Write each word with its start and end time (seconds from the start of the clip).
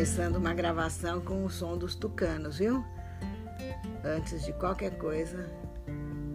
começando 0.00 0.36
uma 0.36 0.54
gravação 0.54 1.20
com 1.20 1.44
o 1.44 1.50
som 1.50 1.76
dos 1.76 1.94
tucanos, 1.94 2.56
viu? 2.56 2.82
Antes 4.02 4.46
de 4.46 4.52
qualquer 4.54 4.96
coisa, 4.96 5.46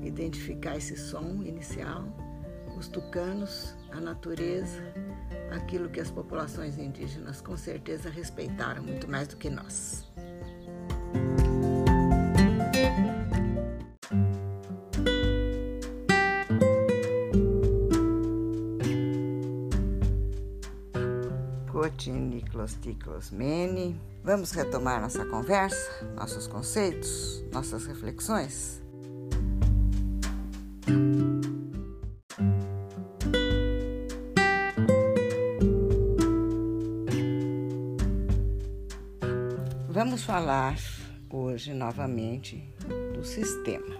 identificar 0.03 0.77
esse 0.77 0.95
som 0.95 1.41
inicial, 1.43 2.03
os 2.77 2.87
tucanos, 2.87 3.75
a 3.91 3.99
natureza, 3.99 4.83
aquilo 5.49 5.89
que 5.89 5.99
as 5.99 6.11
populações 6.11 6.77
indígenas 6.77 7.41
com 7.41 7.57
certeza 7.57 8.07
respeitaram 8.07 8.83
muito 8.83 9.09
mais 9.09 9.29
do 9.29 9.35
que 9.35 9.49
nós. 9.49 10.05
Cotiniclos 21.85 22.73
ticlos 22.81 23.29
mene. 23.29 23.95
Vamos 24.23 24.51
retomar 24.53 24.99
nossa 24.99 25.23
conversa, 25.23 26.03
nossos 26.15 26.47
conceitos, 26.47 27.43
nossas 27.53 27.85
reflexões? 27.85 28.81
Vamos 39.87 40.23
falar 40.23 40.79
hoje 41.29 41.71
novamente 41.71 42.67
do 43.13 43.23
sistema. 43.23 43.95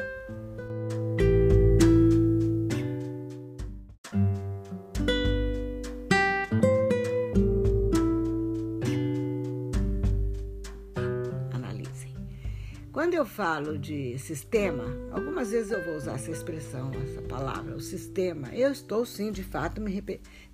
Falo 13.46 13.78
de 13.78 14.18
sistema, 14.18 14.86
algumas 15.12 15.52
vezes 15.52 15.72
eu 15.72 15.86
vou 15.86 15.98
usar 15.98 16.14
essa 16.14 16.32
expressão, 16.32 16.90
essa 17.04 17.22
palavra, 17.22 17.76
o 17.76 17.80
sistema. 17.80 18.48
Eu 18.52 18.72
estou 18.72 19.06
sim, 19.06 19.32
de 19.32 19.44
fato, 19.44 19.80
me, 19.80 20.04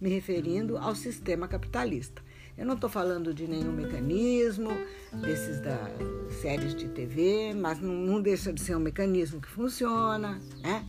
me 0.02 0.10
referindo 0.10 0.78
ao 0.78 0.94
sistema 0.94 1.48
capitalista. 1.48 2.22
Eu 2.58 2.66
não 2.66 2.76
estou 2.76 2.90
falando 2.90 3.34
de 3.34 3.48
nenhum 3.48 3.72
mecanismo 3.72 4.72
desses 5.22 5.62
da 5.62 5.90
séries 6.42 6.76
de 6.76 6.90
TV, 6.90 7.54
mas 7.54 7.80
não, 7.80 7.94
não 7.94 8.22
deixa 8.22 8.52
de 8.52 8.60
ser 8.60 8.76
um 8.76 8.82
mecanismo 8.82 9.40
que 9.40 9.48
funciona, 9.48 10.42
né? 10.62 10.86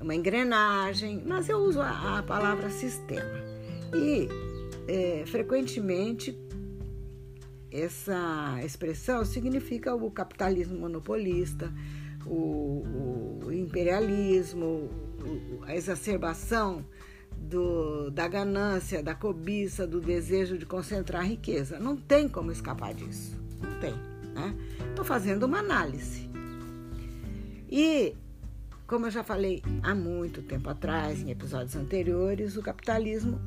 uma 0.00 0.14
engrenagem, 0.14 1.24
mas 1.26 1.48
eu 1.48 1.58
uso 1.58 1.80
a, 1.80 2.20
a 2.20 2.22
palavra 2.22 2.70
sistema. 2.70 3.42
E 3.92 4.28
é, 4.86 5.24
frequentemente 5.26 6.38
essa 7.72 8.60
expressão 8.64 9.24
significa 9.24 9.94
o 9.94 10.10
capitalismo 10.10 10.78
monopolista, 10.78 11.72
o, 12.26 13.40
o 13.44 13.52
imperialismo, 13.52 14.90
a 15.62 15.74
exacerbação 15.74 16.84
do, 17.36 18.10
da 18.10 18.28
ganância, 18.28 19.02
da 19.02 19.14
cobiça, 19.14 19.86
do 19.86 20.00
desejo 20.00 20.58
de 20.58 20.66
concentrar 20.66 21.26
riqueza. 21.26 21.78
Não 21.78 21.96
tem 21.96 22.28
como 22.28 22.52
escapar 22.52 22.94
disso. 22.94 23.40
Não 23.60 23.80
tem. 23.80 23.94
Estou 24.90 25.04
né? 25.04 25.08
fazendo 25.08 25.44
uma 25.44 25.58
análise. 25.58 26.30
E, 27.70 28.14
como 28.86 29.06
eu 29.06 29.10
já 29.10 29.24
falei 29.24 29.62
há 29.82 29.94
muito 29.94 30.42
tempo 30.42 30.68
atrás, 30.68 31.22
em 31.22 31.30
episódios 31.30 31.74
anteriores, 31.74 32.56
o 32.56 32.62
capitalismo, 32.62 33.40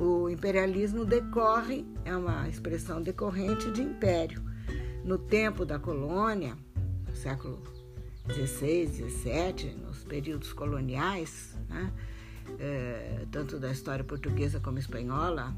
o 0.00 0.28
imperialismo 0.28 1.04
decorre, 1.04 1.84
é 2.04 2.14
uma 2.16 2.48
expressão 2.48 3.02
decorrente 3.02 3.70
de 3.70 3.82
império. 3.82 4.42
No 5.04 5.18
tempo 5.18 5.64
da 5.64 5.78
colônia, 5.78 6.56
no 7.08 7.14
século 7.14 7.62
XVI, 8.28 8.86
XVII, 8.86 9.74
nos 9.76 10.04
períodos 10.04 10.52
coloniais, 10.52 11.56
né? 11.68 11.92
é, 12.58 13.24
tanto 13.30 13.58
da 13.58 13.70
história 13.70 14.04
portuguesa 14.04 14.60
como 14.60 14.78
espanhola, 14.78 15.54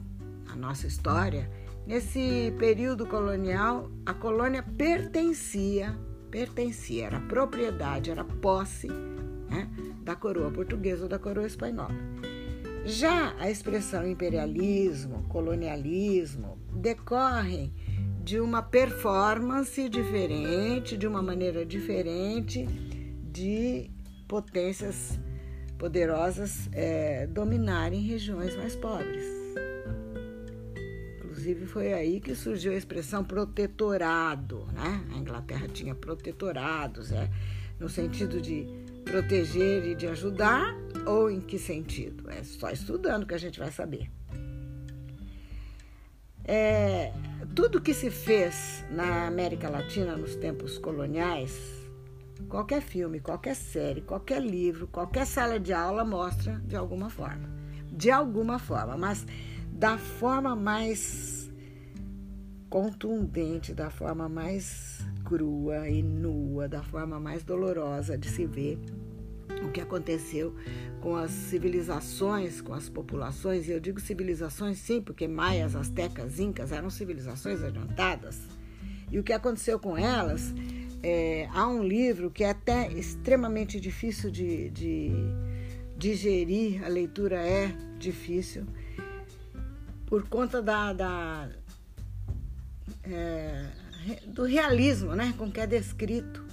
a 0.50 0.56
nossa 0.56 0.86
história, 0.86 1.50
nesse 1.86 2.52
período 2.58 3.06
colonial, 3.06 3.90
a 4.04 4.14
colônia 4.14 4.62
pertencia, 4.62 5.98
pertencia, 6.30 7.06
era 7.06 7.20
propriedade, 7.20 8.10
era 8.10 8.24
posse 8.24 8.88
né, 8.88 9.68
da 10.02 10.14
coroa 10.14 10.50
portuguesa 10.50 11.04
ou 11.04 11.08
da 11.08 11.18
coroa 11.18 11.46
espanhola. 11.46 11.94
Já 12.88 13.34
a 13.38 13.50
expressão 13.50 14.08
imperialismo, 14.08 15.22
colonialismo, 15.28 16.58
decorrem 16.72 17.70
de 18.24 18.40
uma 18.40 18.62
performance 18.62 19.90
diferente, 19.90 20.96
de 20.96 21.06
uma 21.06 21.20
maneira 21.20 21.66
diferente 21.66 22.64
de 23.30 23.90
potências 24.26 25.20
poderosas 25.76 26.70
é, 26.72 27.26
dominarem 27.26 28.00
regiões 28.00 28.56
mais 28.56 28.74
pobres. 28.74 29.22
Inclusive 31.18 31.66
foi 31.66 31.92
aí 31.92 32.20
que 32.20 32.34
surgiu 32.34 32.72
a 32.72 32.76
expressão 32.76 33.22
protetorado, 33.22 34.66
né? 34.72 35.04
A 35.12 35.18
Inglaterra 35.18 35.68
tinha 35.68 35.94
protetorados, 35.94 37.12
é, 37.12 37.28
no 37.78 37.90
sentido 37.90 38.40
de 38.40 38.66
proteger 39.04 39.84
e 39.84 39.94
de 39.94 40.06
ajudar, 40.06 40.74
ou 41.08 41.30
em 41.30 41.40
que 41.40 41.58
sentido? 41.58 42.30
É 42.30 42.42
só 42.42 42.70
estudando 42.70 43.26
que 43.26 43.34
a 43.34 43.38
gente 43.38 43.58
vai 43.58 43.72
saber. 43.72 44.10
É, 46.44 47.12
tudo 47.54 47.80
que 47.80 47.92
se 47.92 48.10
fez 48.10 48.84
na 48.90 49.26
América 49.26 49.68
Latina 49.68 50.16
nos 50.16 50.34
tempos 50.36 50.78
coloniais 50.78 51.78
Qualquer 52.46 52.80
filme, 52.80 53.20
qualquer 53.20 53.54
série, 53.54 54.00
qualquer 54.00 54.40
livro, 54.40 54.86
qualquer 54.86 55.26
sala 55.26 55.58
de 55.58 55.72
aula 55.72 56.04
mostra 56.04 56.62
de 56.64 56.76
alguma 56.76 57.10
forma. 57.10 57.48
De 57.90 58.10
alguma 58.10 58.58
forma, 58.58 58.96
mas 58.96 59.26
da 59.72 59.98
forma 59.98 60.54
mais 60.54 61.50
contundente, 62.70 63.74
da 63.74 63.90
forma 63.90 64.28
mais 64.28 65.04
crua 65.24 65.88
e 65.88 66.02
nua, 66.02 66.68
da 66.68 66.82
forma 66.82 67.18
mais 67.18 67.42
dolorosa 67.42 68.16
de 68.16 68.28
se 68.30 68.46
ver 68.46 68.78
o 69.62 69.70
que 69.70 69.80
aconteceu 69.80 70.54
com 71.00 71.16
as 71.16 71.30
civilizações, 71.30 72.60
com 72.60 72.74
as 72.74 72.88
populações, 72.88 73.68
e 73.68 73.72
eu 73.72 73.80
digo 73.80 74.00
civilizações 74.00 74.78
sim, 74.78 75.00
porque 75.00 75.28
maias, 75.28 75.76
astecas, 75.76 76.38
incas 76.38 76.72
eram 76.72 76.90
civilizações 76.90 77.62
adiantadas. 77.62 78.40
E 79.10 79.18
o 79.18 79.22
que 79.22 79.32
aconteceu 79.32 79.78
com 79.78 79.96
elas 79.96 80.54
é, 81.02 81.48
há 81.52 81.66
um 81.66 81.82
livro 81.82 82.30
que 82.30 82.44
é 82.44 82.50
até 82.50 82.90
extremamente 82.92 83.80
difícil 83.80 84.30
de, 84.30 84.70
de 84.70 85.10
digerir, 85.96 86.84
a 86.84 86.88
leitura 86.88 87.36
é 87.36 87.68
difícil, 87.98 88.66
por 90.06 90.28
conta 90.28 90.62
da, 90.62 90.92
da 90.92 91.48
é, 93.04 93.66
do 94.26 94.44
realismo 94.44 95.14
né, 95.14 95.34
com 95.36 95.50
que 95.50 95.60
é 95.60 95.66
descrito, 95.66 96.47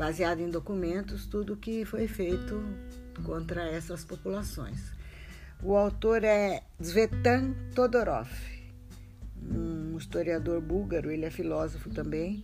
baseado 0.00 0.40
em 0.40 0.48
documentos, 0.48 1.26
tudo 1.26 1.58
que 1.58 1.84
foi 1.84 2.08
feito 2.08 2.58
contra 3.22 3.68
essas 3.70 4.02
populações. 4.02 4.94
O 5.62 5.76
autor 5.76 6.24
é 6.24 6.62
Zvetan 6.82 7.52
Todorov, 7.74 8.30
um 9.42 9.98
historiador 9.98 10.58
búlgaro, 10.62 11.10
ele 11.10 11.26
é 11.26 11.30
filósofo 11.30 11.90
também, 11.90 12.42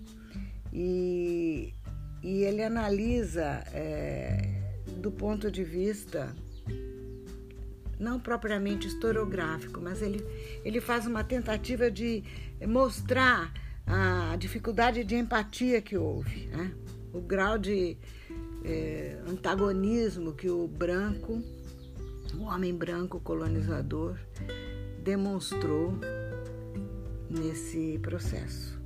e, 0.70 1.72
e 2.22 2.42
ele 2.42 2.62
analisa 2.62 3.64
é, 3.72 4.60
do 4.98 5.10
ponto 5.10 5.50
de 5.50 5.64
vista 5.64 6.36
não 7.98 8.20
propriamente 8.20 8.86
historiográfico, 8.86 9.80
mas 9.80 10.02
ele, 10.02 10.22
ele 10.62 10.78
faz 10.78 11.06
uma 11.06 11.25
tentativa 11.25 11.90
de 11.90 12.22
mostrar 12.69 13.50
a 13.86 14.36
dificuldade 14.36 15.02
de 15.04 15.16
empatia 15.16 15.80
que 15.80 15.96
houve, 15.96 16.48
né? 16.48 16.75
O 17.12 17.20
grau 17.20 17.58
de 17.58 17.96
é, 18.64 19.18
antagonismo 19.28 20.32
que 20.32 20.50
o 20.50 20.66
branco, 20.66 21.42
o 22.38 22.42
homem 22.44 22.74
branco 22.74 23.20
colonizador, 23.20 24.16
demonstrou 25.02 25.92
nesse 27.30 27.98
processo. 28.02 28.76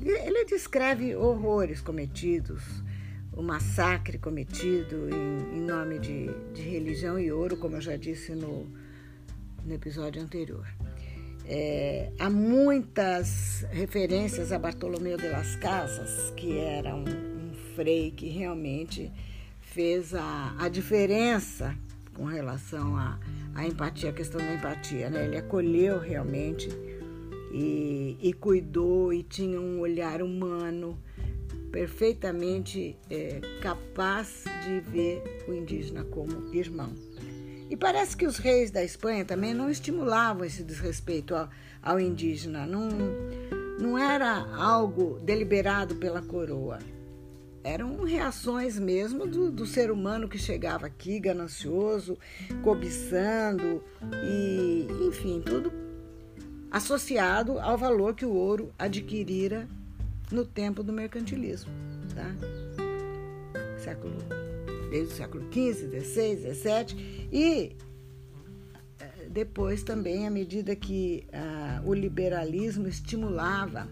Ele 0.00 0.44
descreve 0.46 1.14
horrores 1.14 1.82
cometidos, 1.82 2.62
o 3.32 3.42
massacre 3.42 4.18
cometido 4.18 5.08
em, 5.10 5.58
em 5.58 5.60
nome 5.60 5.98
de, 5.98 6.26
de, 6.54 6.62
religião 6.62 7.18
e 7.18 7.30
ouro, 7.30 7.56
como 7.58 7.76
eu 7.76 7.80
já 7.80 7.96
disse 7.96 8.34
no, 8.34 8.66
no 9.62 9.74
episódio 9.74 10.22
anterior. 10.22 10.66
É, 11.46 12.10
há 12.18 12.30
muitas 12.30 13.66
referências 13.70 14.52
a 14.52 14.58
Bartolomeu 14.58 15.18
de 15.18 15.28
las 15.28 15.56
Casas, 15.56 16.32
que 16.36 16.58
era 16.58 16.94
um, 16.94 17.29
frei 17.80 18.10
que 18.10 18.28
realmente 18.28 19.10
fez 19.58 20.14
a, 20.14 20.54
a 20.58 20.68
diferença 20.68 21.74
com 22.12 22.24
relação 22.24 22.94
à, 22.94 23.18
à 23.54 23.66
empatia, 23.66 24.10
a 24.10 24.12
questão 24.12 24.38
da 24.38 24.52
empatia. 24.52 25.08
Né? 25.08 25.24
Ele 25.24 25.38
acolheu 25.38 25.98
realmente 25.98 26.68
e, 27.50 28.18
e 28.20 28.34
cuidou 28.34 29.14
e 29.14 29.22
tinha 29.22 29.58
um 29.58 29.80
olhar 29.80 30.20
humano 30.20 30.98
perfeitamente 31.72 32.98
é, 33.08 33.40
capaz 33.62 34.44
de 34.62 34.80
ver 34.80 35.22
o 35.48 35.54
indígena 35.54 36.04
como 36.04 36.54
irmão. 36.54 36.92
E 37.70 37.76
parece 37.78 38.14
que 38.14 38.26
os 38.26 38.36
reis 38.36 38.70
da 38.70 38.84
Espanha 38.84 39.24
também 39.24 39.54
não 39.54 39.70
estimulavam 39.70 40.44
esse 40.44 40.62
desrespeito 40.62 41.34
ao, 41.34 41.48
ao 41.82 41.98
indígena, 41.98 42.66
não, 42.66 42.90
não 43.80 43.96
era 43.96 44.54
algo 44.54 45.18
deliberado 45.22 45.94
pela 45.94 46.20
coroa. 46.20 46.78
Eram 47.62 48.04
reações 48.04 48.78
mesmo 48.78 49.26
do, 49.26 49.50
do 49.50 49.66
ser 49.66 49.90
humano 49.90 50.28
que 50.28 50.38
chegava 50.38 50.86
aqui 50.86 51.20
ganancioso, 51.20 52.16
cobiçando 52.62 53.82
e, 54.24 54.86
enfim, 55.06 55.42
tudo 55.44 55.70
associado 56.70 57.58
ao 57.58 57.76
valor 57.76 58.14
que 58.14 58.24
o 58.24 58.32
ouro 58.32 58.72
adquirira 58.78 59.68
no 60.30 60.44
tempo 60.44 60.82
do 60.82 60.92
mercantilismo, 60.92 61.72
tá? 62.14 62.34
Século, 63.78 64.16
desde 64.90 65.14
o 65.14 65.16
século 65.16 65.44
XV, 65.52 66.00
XVI, 66.00 66.54
XVII 66.54 67.28
e 67.32 67.76
eh, 69.00 69.28
depois 69.28 69.82
também 69.82 70.26
à 70.26 70.30
medida 70.30 70.76
que 70.76 71.26
ah, 71.32 71.82
o 71.84 71.92
liberalismo 71.92 72.86
estimulava 72.86 73.88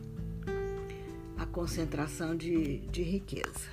concentração 1.58 2.37
de, 2.37 2.78
de 2.87 3.02
riqueza. 3.02 3.69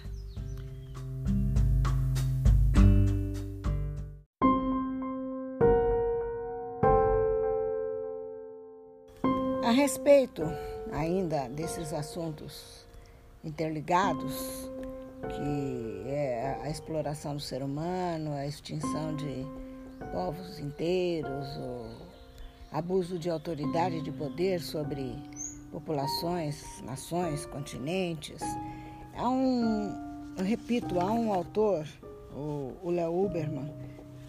A 9.63 9.69
respeito 9.69 10.41
ainda 10.91 11.47
desses 11.49 11.93
assuntos 11.93 12.87
interligados, 13.43 14.67
que 15.29 16.09
é 16.09 16.59
a 16.63 16.69
exploração 16.71 17.35
do 17.35 17.41
ser 17.41 17.61
humano, 17.61 18.33
a 18.33 18.47
extinção 18.47 19.15
de 19.15 19.45
povos 20.11 20.57
inteiros, 20.57 21.55
o 21.57 21.85
abuso 22.71 23.19
de 23.19 23.29
autoridade 23.29 23.97
e 23.97 24.01
de 24.01 24.11
poder 24.11 24.59
sobre 24.59 25.15
populações, 25.75 26.81
nações, 26.83 27.45
continentes. 27.47 28.41
Há 29.13 29.27
um, 29.27 30.33
eu 30.37 30.45
repito, 30.45 31.01
há 31.01 31.11
um 31.11 31.33
autor, 31.33 31.85
o 32.33 32.89
Léo 32.89 33.25
Uberman, 33.25 33.69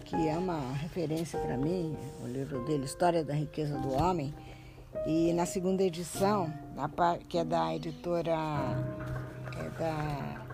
que 0.03 0.27
é 0.27 0.37
uma 0.37 0.73
referência 0.73 1.39
para 1.39 1.55
mim, 1.55 1.95
o 2.21 2.27
livro 2.27 2.65
dele, 2.65 2.83
História 2.83 3.23
da 3.23 3.33
Riqueza 3.33 3.77
do 3.77 3.93
Homem, 3.93 4.35
e 5.05 5.31
na 5.31 5.45
segunda 5.45 5.83
edição, 5.83 6.53
que 7.29 7.37
é 7.37 7.45
da 7.45 7.73
editora 7.73 8.35
é 9.55 9.69
da 9.79 10.45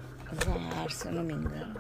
Zahar, 0.46 0.92
se 0.92 1.08
eu 1.08 1.12
não 1.12 1.24
me 1.24 1.34
engano, 1.34 1.76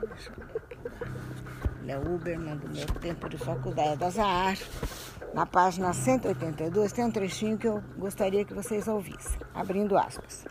Léo 1.83 2.15
Uberman, 2.15 2.57
do 2.57 2.67
meu 2.67 2.87
tempo 2.99 3.29
de 3.29 3.37
faculdade, 3.37 3.89
é 3.89 3.95
da 3.95 4.09
Zahar, 4.09 4.57
na 5.33 5.47
página 5.47 5.91
182, 5.93 6.91
tem 6.91 7.05
um 7.05 7.11
trechinho 7.11 7.57
que 7.57 7.67
eu 7.67 7.81
gostaria 7.97 8.45
que 8.45 8.53
vocês 8.53 8.87
ouvissem, 8.87 9.39
abrindo 9.53 9.97
aspas. 9.97 10.45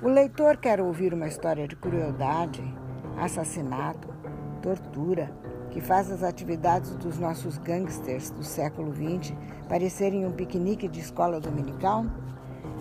O 0.00 0.08
leitor 0.08 0.56
quer 0.56 0.80
ouvir 0.80 1.12
uma 1.12 1.28
história 1.28 1.68
de 1.68 1.76
crueldade, 1.76 2.62
assassinato, 3.18 4.08
tortura, 4.62 5.30
que 5.70 5.82
faz 5.82 6.10
as 6.10 6.22
atividades 6.22 6.94
dos 6.96 7.18
nossos 7.18 7.58
gangsters 7.58 8.30
do 8.30 8.42
século 8.42 8.90
XX 8.94 9.34
parecerem 9.68 10.24
um 10.24 10.32
piquenique 10.32 10.88
de 10.88 11.00
escola 11.00 11.38
dominical? 11.38 12.06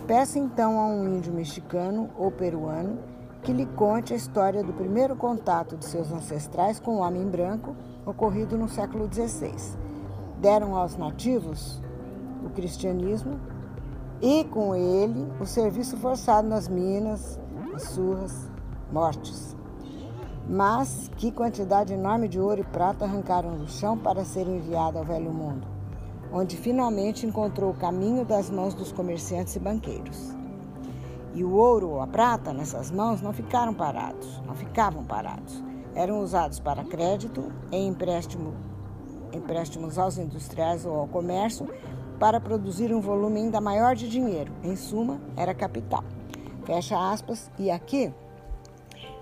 Peça 0.08 0.40
então 0.40 0.80
a 0.80 0.88
um 0.88 1.18
índio 1.18 1.34
mexicano 1.34 2.10
ou 2.16 2.32
peruano 2.32 2.98
que 3.44 3.52
lhe 3.52 3.66
conte 3.66 4.14
a 4.14 4.16
história 4.16 4.64
do 4.64 4.72
primeiro 4.72 5.16
contato 5.16 5.76
de 5.76 5.86
seus 5.86 6.12
ancestrais 6.12 6.80
com 6.80 6.96
o 6.96 7.00
homem 7.00 7.28
branco 7.28 7.76
ocorrido 8.06 8.58
no 8.58 8.70
século 8.70 9.10
XVI. 9.12 9.85
Deram 10.46 10.76
aos 10.76 10.96
nativos 10.96 11.82
o 12.46 12.52
cristianismo 12.52 13.40
e, 14.22 14.44
com 14.44 14.76
ele, 14.76 15.28
o 15.40 15.46
serviço 15.48 15.98
forçado 15.98 16.48
nas 16.48 16.68
minas, 16.68 17.40
as 17.74 17.82
surras, 17.82 18.48
mortes. 18.92 19.56
Mas 20.48 21.10
que 21.18 21.32
quantidade 21.32 21.94
enorme 21.94 22.28
de 22.28 22.40
ouro 22.40 22.62
e 22.62 22.64
prata 22.64 23.06
arrancaram 23.06 23.58
do 23.58 23.68
chão 23.68 23.98
para 23.98 24.24
ser 24.24 24.46
enviado 24.46 25.00
ao 25.00 25.04
velho 25.04 25.34
mundo, 25.34 25.66
onde 26.32 26.56
finalmente 26.56 27.26
encontrou 27.26 27.72
o 27.72 27.78
caminho 27.78 28.24
das 28.24 28.48
mãos 28.48 28.76
dos 28.76 28.92
comerciantes 28.92 29.56
e 29.56 29.60
banqueiros. 29.60 30.38
E 31.34 31.44
o 31.44 31.54
ouro 31.54 31.90
ou 31.90 32.02
a 32.02 32.06
prata 32.06 32.54
nessas 32.54 32.92
mãos 32.92 33.20
não 33.20 33.34
ficaram 33.34 33.74
parados, 33.74 34.44
não 34.46 34.54
ficavam 34.54 35.04
parados. 35.04 35.64
Eram 35.96 36.20
usados 36.20 36.60
para 36.60 36.84
crédito, 36.84 37.52
em 37.72 37.88
empréstimo, 37.88 38.75
empréstimos 39.36 39.98
aos 39.98 40.18
industriais 40.18 40.86
ou 40.86 40.96
ao 41.00 41.08
comércio, 41.08 41.68
para 42.20 42.40
produzir 42.40 42.94
um 42.94 43.02
volume 43.02 43.42
ainda 43.42 43.60
maior 43.60 43.96
de 43.96 44.10
dinheiro. 44.10 44.52
Em 44.64 44.76
suma, 44.76 45.20
era 45.36 45.54
capital. 45.54 46.04
Fecha 46.66 46.98
aspas. 47.12 47.52
E 47.60 47.70
aqui 47.70 48.12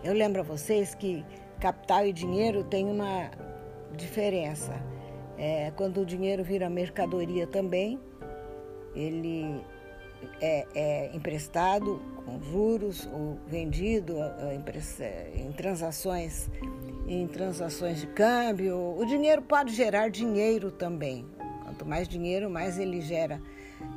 eu 0.03 0.13
lembro 0.13 0.41
a 0.41 0.43
vocês 0.43 0.93
que 0.93 1.25
capital 1.59 2.05
e 2.05 2.13
dinheiro 2.13 2.63
tem 2.63 2.85
uma 2.85 3.31
diferença. 3.95 4.73
É, 5.37 5.71
quando 5.75 6.01
o 6.01 6.05
dinheiro 6.05 6.43
vira 6.43 6.69
mercadoria 6.69 7.47
também, 7.47 7.99
ele 8.93 9.63
é, 10.41 10.65
é 10.75 11.15
emprestado 11.15 12.01
com 12.25 12.41
juros 12.41 13.09
ou 13.11 13.37
vendido 13.47 14.17
é, 14.19 14.55
é, 14.99 15.31
em 15.35 15.51
transações 15.51 16.49
em 17.07 17.27
transações 17.27 17.99
de 17.99 18.07
câmbio. 18.07 18.97
O 18.97 19.05
dinheiro 19.05 19.41
pode 19.41 19.73
gerar 19.73 20.09
dinheiro 20.09 20.71
também. 20.71 21.25
Quanto 21.63 21.85
mais 21.85 22.07
dinheiro, 22.07 22.49
mais 22.49 22.77
ele 22.77 23.01
gera 23.01 23.41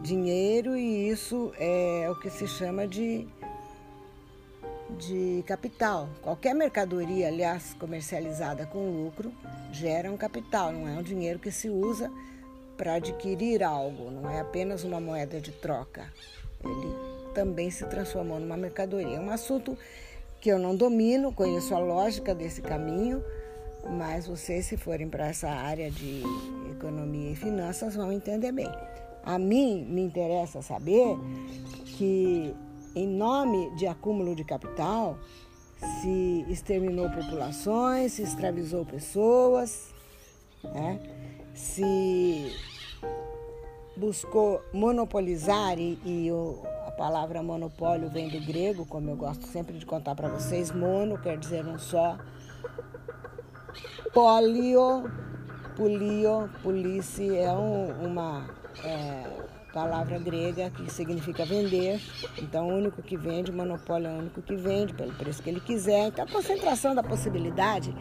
dinheiro 0.03 0.77
e 0.77 1.09
isso 1.09 1.53
é 1.59 2.09
o 2.11 2.19
que 2.19 2.31
se 2.31 2.47
chama 2.47 2.87
de 2.87 3.27
de 4.99 5.43
capital. 5.47 6.09
Qualquer 6.23 6.55
mercadoria, 6.55 7.29
aliás, 7.29 7.75
comercializada 7.75 8.67
com 8.67 8.89
lucro, 8.89 9.33
gera 9.73 10.11
um 10.11 10.17
capital, 10.17 10.73
não 10.73 10.89
é 10.89 10.93
um 10.93 11.03
dinheiro 11.03 11.39
que 11.39 11.51
se 11.51 11.69
usa 11.69 12.11
para 12.77 12.95
adquirir 12.95 13.63
algo, 13.63 14.11
não 14.11 14.31
é 14.31 14.41
apenas 14.41 14.85
uma 14.85 15.01
moeda 15.01 15.41
de 15.41 15.51
troca. 15.51 16.13
Ele 16.65 17.33
também 17.35 17.71
se 17.71 17.85
transformou 17.87 18.39
numa 18.39 18.57
mercadoria. 18.57 19.17
É 19.17 19.21
um 19.21 19.31
assunto 19.31 19.77
que 20.47 20.51
eu 20.53 20.61
não 20.61 20.77
domino, 20.77 21.33
conheço 21.33 21.75
a 21.75 21.79
lógica 21.81 22.33
desse 22.33 22.63
caminho, 22.63 23.21
mas 23.99 24.29
vocês, 24.29 24.67
se 24.67 24.77
forem 24.77 25.09
para 25.09 25.27
essa 25.27 25.49
área 25.49 25.91
de 25.91 26.23
economia 26.71 27.33
e 27.33 27.35
finanças, 27.35 27.97
vão 27.97 28.13
entender 28.13 28.53
bem. 28.53 28.71
A 29.25 29.41
mim 29.41 29.85
me 29.91 30.03
interessa 30.03 30.63
saber 30.63 31.19
que 31.97 32.55
em 32.95 33.09
nome 33.09 33.75
de 33.75 33.89
acúmulo 33.89 34.37
de 34.37 34.45
capital, 34.45 35.19
se 36.01 36.47
exterminou 36.49 37.11
populações, 37.11 38.13
se 38.13 38.23
escravizou 38.23 38.87
pessoas, 38.87 39.93
né? 40.63 41.01
se 41.55 42.53
buscou 43.97 44.63
monopolizar, 44.73 45.77
e, 45.77 45.99
e 46.05 46.31
o, 46.31 46.63
palavra 46.97 47.43
monopólio 47.43 48.09
vem 48.09 48.29
do 48.29 48.41
grego, 48.41 48.87
como 48.87 49.11
eu 49.11 49.17
gosto 49.17 49.47
sempre 49.47 49.79
de 49.79 49.85
contar 49.85 50.15
para 50.15 50.29
vocês, 50.29 50.73
mono 50.73 51.19
quer 51.19 51.37
dizer 51.39 51.65
um 51.67 51.79
só, 51.79 52.17
polio, 54.13 55.11
polio, 55.77 56.49
police 56.63 57.37
é 57.37 57.53
um, 57.53 58.07
uma... 58.07 58.49
É, 58.85 59.47
palavra 59.77 60.19
grega 60.19 60.71
que 60.71 60.91
significa 60.91 61.45
vender. 61.45 62.01
Então, 62.39 62.67
o 62.67 62.73
único 62.73 63.03
que 63.03 63.15
vende, 63.15 63.53
monopólio 63.53 64.07
é 64.07 64.11
o 64.11 64.19
único 64.21 64.41
que 64.41 64.57
vende 64.57 64.95
pelo 64.95 65.13
preço 65.13 65.43
que 65.43 65.51
ele 65.51 65.61
quiser. 65.61 66.07
Então, 66.07 66.25
a 66.25 66.29
concentração 66.29 66.95
da 66.95 67.03
possibilidade 67.03 67.95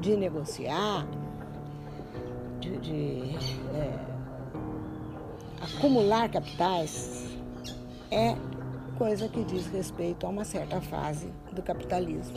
de 0.00 0.16
negociar, 0.16 1.04
de, 2.60 2.78
de 2.78 3.36
é, 3.74 3.98
acumular 5.60 6.30
capitais, 6.30 7.25
é 8.16 8.34
coisa 8.96 9.28
que 9.28 9.44
diz 9.44 9.66
respeito 9.66 10.26
a 10.26 10.30
uma 10.30 10.42
certa 10.42 10.80
fase 10.80 11.30
do 11.52 11.62
capitalismo, 11.62 12.34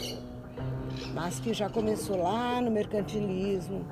mas 1.14 1.40
que 1.40 1.54
já 1.54 1.70
começou 1.70 2.22
lá 2.22 2.60
no 2.60 2.70
mercantilismo. 2.70 3.86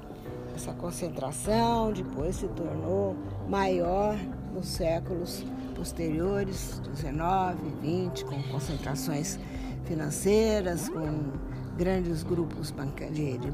Essa 0.53 0.73
concentração 0.73 1.93
depois 1.93 2.35
se 2.35 2.47
tornou 2.49 3.15
maior 3.47 4.17
nos 4.53 4.67
séculos 4.67 5.45
posteriores, 5.75 6.81
19, 6.93 7.57
20, 7.81 8.25
com 8.25 8.43
concentrações 8.43 9.39
financeiras, 9.85 10.89
com 10.89 11.31
grandes 11.77 12.23
grupos 12.23 12.73
de, 13.13 13.37
de 13.37 13.53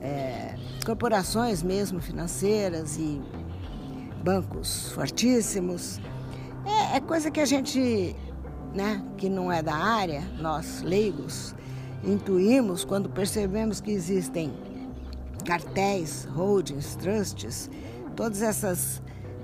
é, 0.00 0.54
corporações 0.84 1.62
mesmo 1.62 2.00
financeiras 2.00 2.98
e 2.98 3.20
bancos 4.22 4.92
fortíssimos. 4.92 5.98
É, 6.94 7.00
coisa 7.00 7.30
que 7.30 7.40
a 7.40 7.44
gente, 7.44 8.14
né, 8.74 9.02
que 9.16 9.28
não 9.28 9.50
é 9.50 9.62
da 9.62 9.74
área, 9.74 10.22
nós 10.38 10.82
leigos, 10.82 11.54
intuímos 12.04 12.84
quando 12.84 13.08
percebemos 13.08 13.80
que 13.80 13.90
existem 13.90 14.52
cartéis, 15.44 16.24
holdings, 16.24 16.96
trusts, 16.96 17.70
todos 18.14 18.42
essas, 18.42 19.02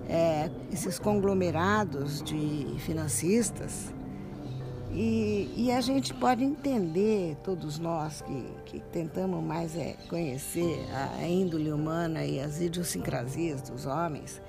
é, 0.09 0.51
esses 0.73 0.99
conglomerados 0.99 2.23
de 2.23 2.67
financistas. 2.81 3.93
E, 4.93 5.51
e, 5.57 5.73
a 5.73 5.81
gente 5.81 6.13
pode 6.13 6.45
entender, 6.45 7.35
todos 7.43 7.79
nós 7.79 8.21
que, 8.21 8.45
que 8.67 8.81
tentamos 8.93 9.43
mais 9.43 9.75
é, 9.75 9.97
conhecer 10.11 10.87
a 10.93 11.27
índole 11.27 11.73
humana 11.73 12.27
e 12.27 12.39
as 12.39 12.61
idiosincrasias 12.61 13.63
dos 13.63 13.87
homens, 13.87 14.43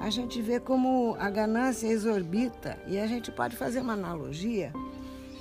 a 0.00 0.10
gente 0.10 0.40
vê 0.42 0.60
como 0.60 1.16
a 1.18 1.30
ganância 1.30 1.86
exorbita 1.86 2.78
e 2.86 2.98
a 2.98 3.06
gente 3.06 3.32
pode 3.32 3.56
fazer 3.56 3.80
uma 3.80 3.94
analogia 3.94 4.72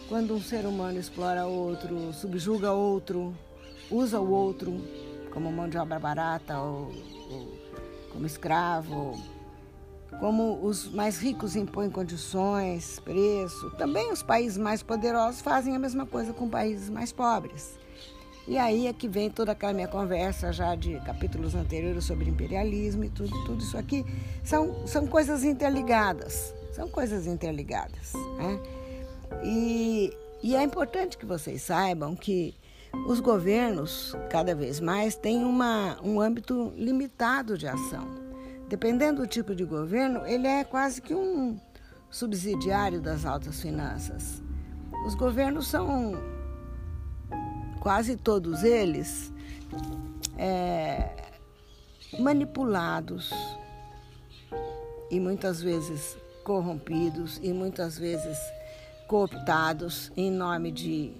quando 0.07 0.33
um 0.33 0.41
ser 0.41 0.65
humano 0.65 0.99
explora 0.99 1.45
outro, 1.45 2.13
subjuga 2.13 2.71
outro, 2.71 3.35
usa 3.89 4.19
o 4.19 4.29
outro 4.29 4.79
como 5.31 5.51
mão 5.51 5.67
de 5.67 5.77
obra 5.77 5.99
barata 5.99 6.59
ou, 6.59 6.91
ou 7.29 7.59
como 8.11 8.25
escravo, 8.25 9.21
como 10.19 10.59
os 10.63 10.87
mais 10.89 11.17
ricos 11.17 11.55
impõem 11.55 11.89
condições, 11.89 12.99
preço, 12.99 13.69
também 13.71 14.11
os 14.11 14.23
países 14.23 14.57
mais 14.57 14.81
poderosos 14.81 15.41
fazem 15.41 15.75
a 15.75 15.79
mesma 15.79 16.05
coisa 16.05 16.31
com 16.33 16.47
países 16.47 16.89
mais 16.89 17.11
pobres. 17.11 17.77
E 18.47 18.57
aí 18.57 18.85
é 18.85 18.93
que 18.93 19.07
vem 19.07 19.29
toda 19.29 19.53
aquela 19.53 19.73
minha 19.73 19.87
conversa 19.87 20.53
já 20.53 20.75
de 20.75 20.99
capítulos 21.01 21.55
anteriores 21.55 22.03
sobre 22.03 22.29
imperialismo 22.29 23.03
e 23.03 23.09
tudo, 23.09 23.31
tudo 23.43 23.61
isso 23.61 23.77
aqui 23.77 24.05
são, 24.43 24.85
são 24.87 25.07
coisas 25.07 25.43
interligadas, 25.43 26.53
são 26.71 26.87
coisas 26.87 27.25
interligadas. 27.25 28.13
Né? 28.37 28.59
E, 29.43 30.13
e 30.43 30.55
é 30.55 30.61
importante 30.61 31.17
que 31.17 31.25
vocês 31.25 31.63
saibam 31.63 32.15
que 32.15 32.53
os 33.07 33.19
governos, 33.19 34.15
cada 34.29 34.53
vez 34.53 34.79
mais, 34.79 35.15
têm 35.15 35.43
uma, 35.43 35.97
um 36.03 36.21
âmbito 36.21 36.71
limitado 36.77 37.57
de 37.57 37.67
ação. 37.67 38.07
Dependendo 38.69 39.21
do 39.21 39.27
tipo 39.27 39.55
de 39.55 39.65
governo, 39.65 40.25
ele 40.25 40.47
é 40.47 40.63
quase 40.63 41.01
que 41.01 41.13
um 41.13 41.59
subsidiário 42.09 43.01
das 43.01 43.25
altas 43.25 43.59
finanças. 43.59 44.41
Os 45.05 45.15
governos 45.15 45.67
são 45.67 46.13
quase 47.85 48.17
todos 48.17 48.63
eles, 48.63 49.31
é, 50.39 51.07
manipulados 52.17 53.31
e 55.11 55.19
muitas 55.19 55.61
vezes 55.61 56.17
corrompidos 56.43 57.39
e 57.43 57.53
muitas 57.53 57.99
vezes 57.99 58.39
cooptados 59.07 60.11
em 60.17 60.31
nome 60.31 60.71
de, 60.71 61.11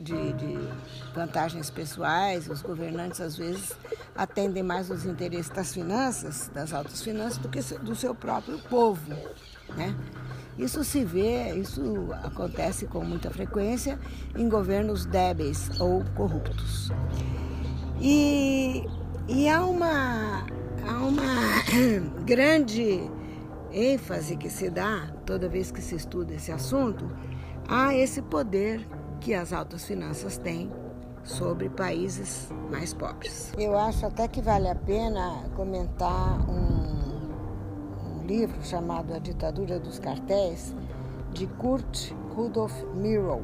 de, 0.00 0.32
de, 0.34 0.58
vantagens 1.12 1.70
pessoais. 1.70 2.48
Os 2.48 2.62
governantes, 2.62 3.20
às 3.20 3.36
vezes, 3.36 3.72
atendem 4.14 4.62
mais 4.62 4.90
os 4.90 5.04
interesses 5.04 5.50
das 5.50 5.74
finanças, 5.74 6.48
das 6.54 6.72
altas 6.72 7.02
finanças, 7.02 7.38
do 7.38 7.48
que 7.48 7.60
do 7.78 7.96
seu 7.96 8.14
próprio 8.14 8.60
povo. 8.70 9.12
Né? 9.76 9.92
Isso 10.58 10.84
se 10.84 11.04
vê, 11.04 11.54
isso 11.54 11.82
acontece 12.22 12.86
com 12.86 13.04
muita 13.04 13.30
frequência 13.30 13.98
em 14.36 14.48
governos 14.48 15.06
débeis 15.06 15.70
ou 15.80 16.04
corruptos. 16.14 16.90
E, 18.00 18.84
e 19.28 19.48
há 19.48 19.64
uma, 19.64 20.44
há 20.86 20.98
uma 20.98 21.22
grande 22.26 23.00
ênfase 23.72 24.36
que 24.36 24.50
se 24.50 24.68
dá 24.68 25.08
toda 25.24 25.48
vez 25.48 25.70
que 25.70 25.80
se 25.80 25.94
estuda 25.94 26.34
esse 26.34 26.52
assunto 26.52 27.10
a 27.68 27.94
esse 27.94 28.20
poder 28.20 28.86
que 29.20 29.32
as 29.34 29.52
altas 29.52 29.84
finanças 29.84 30.36
têm 30.36 30.70
sobre 31.24 31.68
países 31.68 32.48
mais 32.70 32.92
pobres. 32.92 33.52
Eu 33.56 33.78
acho 33.78 34.04
até 34.04 34.26
que 34.26 34.42
vale 34.42 34.68
a 34.68 34.74
pena 34.74 35.44
comentar 35.54 36.40
um 36.50 37.01
livro 38.32 38.64
chamado 38.64 39.12
A 39.12 39.18
Ditadura 39.18 39.78
dos 39.78 39.98
Cartéis, 39.98 40.74
de 41.34 41.46
Kurt 41.46 42.12
Rudolf 42.34 42.72
Miro. 42.94 43.42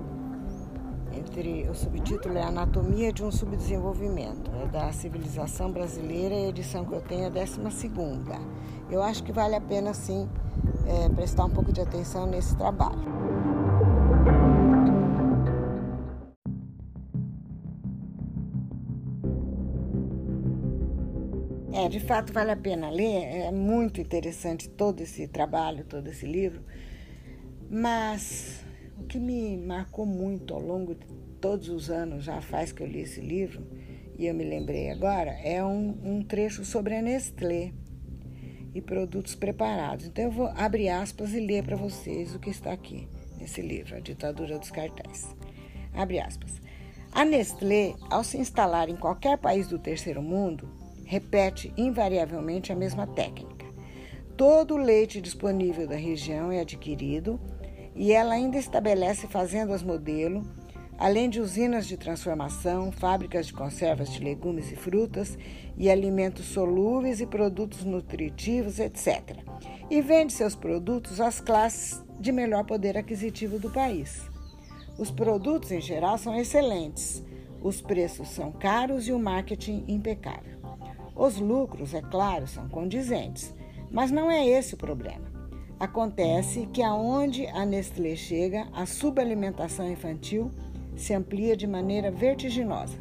Entre, 1.12 1.68
o 1.68 1.74
subtítulo 1.74 2.38
é 2.38 2.42
Anatomia 2.42 3.12
de 3.12 3.22
um 3.22 3.30
Subdesenvolvimento, 3.30 4.50
é 4.62 4.66
da 4.66 4.90
Civilização 4.90 5.70
Brasileira, 5.70 6.34
a 6.34 6.48
edição 6.48 6.86
que 6.86 6.94
eu 6.94 7.02
tenho 7.02 7.24
é 7.24 7.26
a 7.26 7.28
12. 7.28 7.60
Eu 8.90 9.02
acho 9.02 9.22
que 9.22 9.30
vale 9.30 9.56
a 9.56 9.60
pena, 9.60 9.92
sim, 9.92 10.26
é, 10.86 11.10
prestar 11.10 11.44
um 11.44 11.50
pouco 11.50 11.70
de 11.70 11.82
atenção 11.82 12.26
nesse 12.26 12.56
trabalho. 12.56 13.37
De 21.88 22.00
fato 22.00 22.34
vale 22.34 22.50
a 22.50 22.56
pena 22.56 22.90
ler, 22.90 23.46
é 23.46 23.50
muito 23.50 23.98
interessante 23.98 24.68
todo 24.68 25.00
esse 25.00 25.26
trabalho, 25.26 25.86
todo 25.86 26.06
esse 26.08 26.26
livro, 26.26 26.62
mas 27.70 28.62
o 28.98 29.04
que 29.04 29.18
me 29.18 29.56
marcou 29.56 30.04
muito 30.04 30.52
ao 30.52 30.60
longo 30.60 30.94
de 30.94 31.06
todos 31.40 31.70
os 31.70 31.88
anos, 31.88 32.24
já 32.24 32.42
faz 32.42 32.72
que 32.72 32.82
eu 32.82 32.86
li 32.86 33.00
esse 33.00 33.22
livro, 33.22 33.66
e 34.18 34.26
eu 34.26 34.34
me 34.34 34.44
lembrei 34.44 34.90
agora, 34.90 35.30
é 35.42 35.64
um, 35.64 35.96
um 36.04 36.22
trecho 36.22 36.62
sobre 36.62 36.94
a 36.94 37.00
Nestlé 37.00 37.72
e 38.74 38.82
produtos 38.82 39.34
preparados. 39.34 40.06
Então 40.06 40.24
eu 40.24 40.30
vou 40.30 40.48
abrir 40.48 40.90
aspas 40.90 41.32
e 41.32 41.40
ler 41.40 41.64
para 41.64 41.76
vocês 41.76 42.34
o 42.34 42.38
que 42.38 42.50
está 42.50 42.70
aqui 42.70 43.08
nesse 43.38 43.62
livro, 43.62 43.96
A 43.96 44.00
Ditadura 44.00 44.58
dos 44.58 44.70
Cartéis. 44.70 45.34
Abre 45.94 46.20
aspas. 46.20 46.60
A 47.12 47.24
Nestlé, 47.24 47.94
ao 48.10 48.22
se 48.22 48.36
instalar 48.36 48.90
em 48.90 48.96
qualquer 48.96 49.38
país 49.38 49.68
do 49.68 49.78
terceiro 49.78 50.20
mundo, 50.20 50.68
repete 51.08 51.72
invariavelmente 51.74 52.70
a 52.70 52.76
mesma 52.76 53.06
técnica. 53.06 53.64
Todo 54.36 54.74
o 54.74 54.76
leite 54.76 55.22
disponível 55.22 55.88
da 55.88 55.96
região 55.96 56.52
é 56.52 56.60
adquirido 56.60 57.40
e 57.96 58.12
ela 58.12 58.34
ainda 58.34 58.58
estabelece 58.58 59.26
fazendas 59.26 59.82
modelo, 59.82 60.42
além 60.98 61.30
de 61.30 61.40
usinas 61.40 61.86
de 61.86 61.96
transformação, 61.96 62.92
fábricas 62.92 63.46
de 63.46 63.54
conservas 63.54 64.12
de 64.12 64.22
legumes 64.22 64.70
e 64.70 64.76
frutas 64.76 65.38
e 65.78 65.90
alimentos 65.90 66.44
solúveis 66.44 67.22
e 67.22 67.26
produtos 67.26 67.84
nutritivos, 67.84 68.78
etc. 68.78 69.38
E 69.90 70.02
vende 70.02 70.34
seus 70.34 70.54
produtos 70.54 71.22
às 71.22 71.40
classes 71.40 72.04
de 72.20 72.30
melhor 72.30 72.64
poder 72.64 72.98
aquisitivo 72.98 73.58
do 73.58 73.70
país. 73.70 74.20
Os 74.98 75.10
produtos, 75.10 75.72
em 75.72 75.80
geral, 75.80 76.18
são 76.18 76.38
excelentes, 76.38 77.24
os 77.62 77.80
preços 77.80 78.28
são 78.28 78.52
caros 78.52 79.08
e 79.08 79.12
o 79.12 79.18
marketing 79.18 79.86
impecável. 79.88 80.47
Os 81.18 81.40
lucros, 81.40 81.94
é 81.94 82.00
claro, 82.00 82.46
são 82.46 82.68
condizentes, 82.68 83.52
mas 83.90 84.12
não 84.12 84.30
é 84.30 84.46
esse 84.46 84.74
o 84.74 84.78
problema. 84.78 85.26
Acontece 85.80 86.68
que 86.72 86.80
aonde 86.80 87.44
a 87.48 87.66
Nestlé 87.66 88.14
chega, 88.14 88.68
a 88.72 88.86
subalimentação 88.86 89.90
infantil 89.90 90.52
se 90.94 91.12
amplia 91.12 91.56
de 91.56 91.66
maneira 91.66 92.12
vertiginosa. 92.12 92.96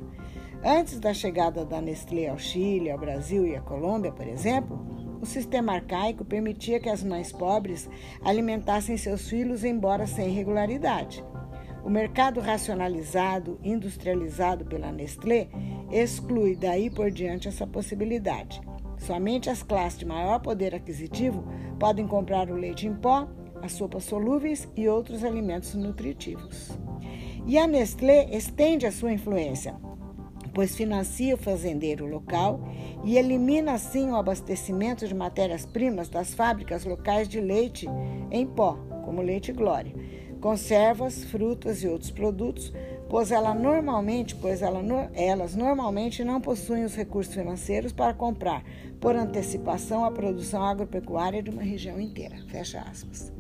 Antes 0.65 0.99
da 0.99 1.13
chegada 1.13 1.63
da 1.63 1.79
Nestlé 1.79 2.27
ao 2.27 2.39
Chile, 2.39 2.89
ao 2.89 2.97
Brasil 2.97 3.45
e 3.45 3.55
à 3.55 3.61
Colômbia, 3.61 4.11
por 4.11 4.27
exemplo, 4.27 4.83
o 5.21 5.25
sistema 5.25 5.73
arcaico 5.73 6.25
permitia 6.25 6.79
que 6.79 6.89
as 6.89 7.03
mães 7.03 7.31
pobres 7.31 7.87
alimentassem 8.23 8.97
seus 8.97 9.29
filhos, 9.29 9.63
embora 9.63 10.07
sem 10.07 10.31
regularidade. 10.31 11.23
O 11.83 11.89
mercado 11.89 12.41
racionalizado, 12.41 13.59
industrializado 13.63 14.65
pela 14.65 14.91
Nestlé, 14.91 15.49
exclui 15.91 16.55
daí 16.55 16.89
por 16.89 17.11
diante 17.11 17.47
essa 17.47 17.65
possibilidade. 17.65 18.61
Somente 18.97 19.49
as 19.49 19.61
classes 19.63 19.99
de 19.99 20.05
maior 20.05 20.39
poder 20.39 20.73
aquisitivo 20.73 21.43
podem 21.79 22.07
comprar 22.07 22.49
o 22.49 22.55
leite 22.55 22.87
em 22.87 22.93
pó, 22.93 23.27
as 23.61 23.73
sopas 23.73 24.03
solúveis 24.03 24.67
e 24.75 24.87
outros 24.87 25.23
alimentos 25.23 25.73
nutritivos. 25.75 26.77
E 27.45 27.57
a 27.57 27.65
Nestlé 27.65 28.27
estende 28.35 28.85
a 28.85 28.91
sua 28.91 29.13
influência, 29.13 29.75
pois 30.53 30.75
financia 30.75 31.35
o 31.35 31.37
fazendeiro 31.37 32.05
local 32.05 32.59
e 33.03 33.17
elimina 33.17 33.73
assim 33.73 34.09
o 34.09 34.15
abastecimento 34.15 35.07
de 35.07 35.15
matérias-primas 35.15 36.09
das 36.09 36.33
fábricas 36.33 36.83
locais 36.83 37.27
de 37.27 37.39
leite 37.39 37.87
em 38.31 38.45
pó, 38.45 38.73
como 39.05 39.21
Leite 39.21 39.53
Glória 39.53 39.93
conservas, 40.37 41.23
frutas 41.25 41.83
e 41.83 41.87
outros 41.87 42.11
produtos, 42.11 42.73
pois, 43.09 43.31
ela 43.31 43.53
normalmente, 43.53 44.35
pois 44.35 44.61
ela, 44.61 44.81
elas 45.13 45.55
normalmente 45.55 46.23
não 46.23 46.41
possuem 46.41 46.83
os 46.83 46.95
recursos 46.95 47.33
financeiros 47.33 47.91
para 47.91 48.13
comprar 48.13 48.63
por 48.99 49.15
antecipação 49.15 50.03
a 50.03 50.11
produção 50.11 50.63
agropecuária 50.63 51.41
de 51.41 51.49
uma 51.49 51.61
região 51.61 51.99
inteira. 51.99 52.35
Fecha 52.47 52.81
aspas. 52.81 53.31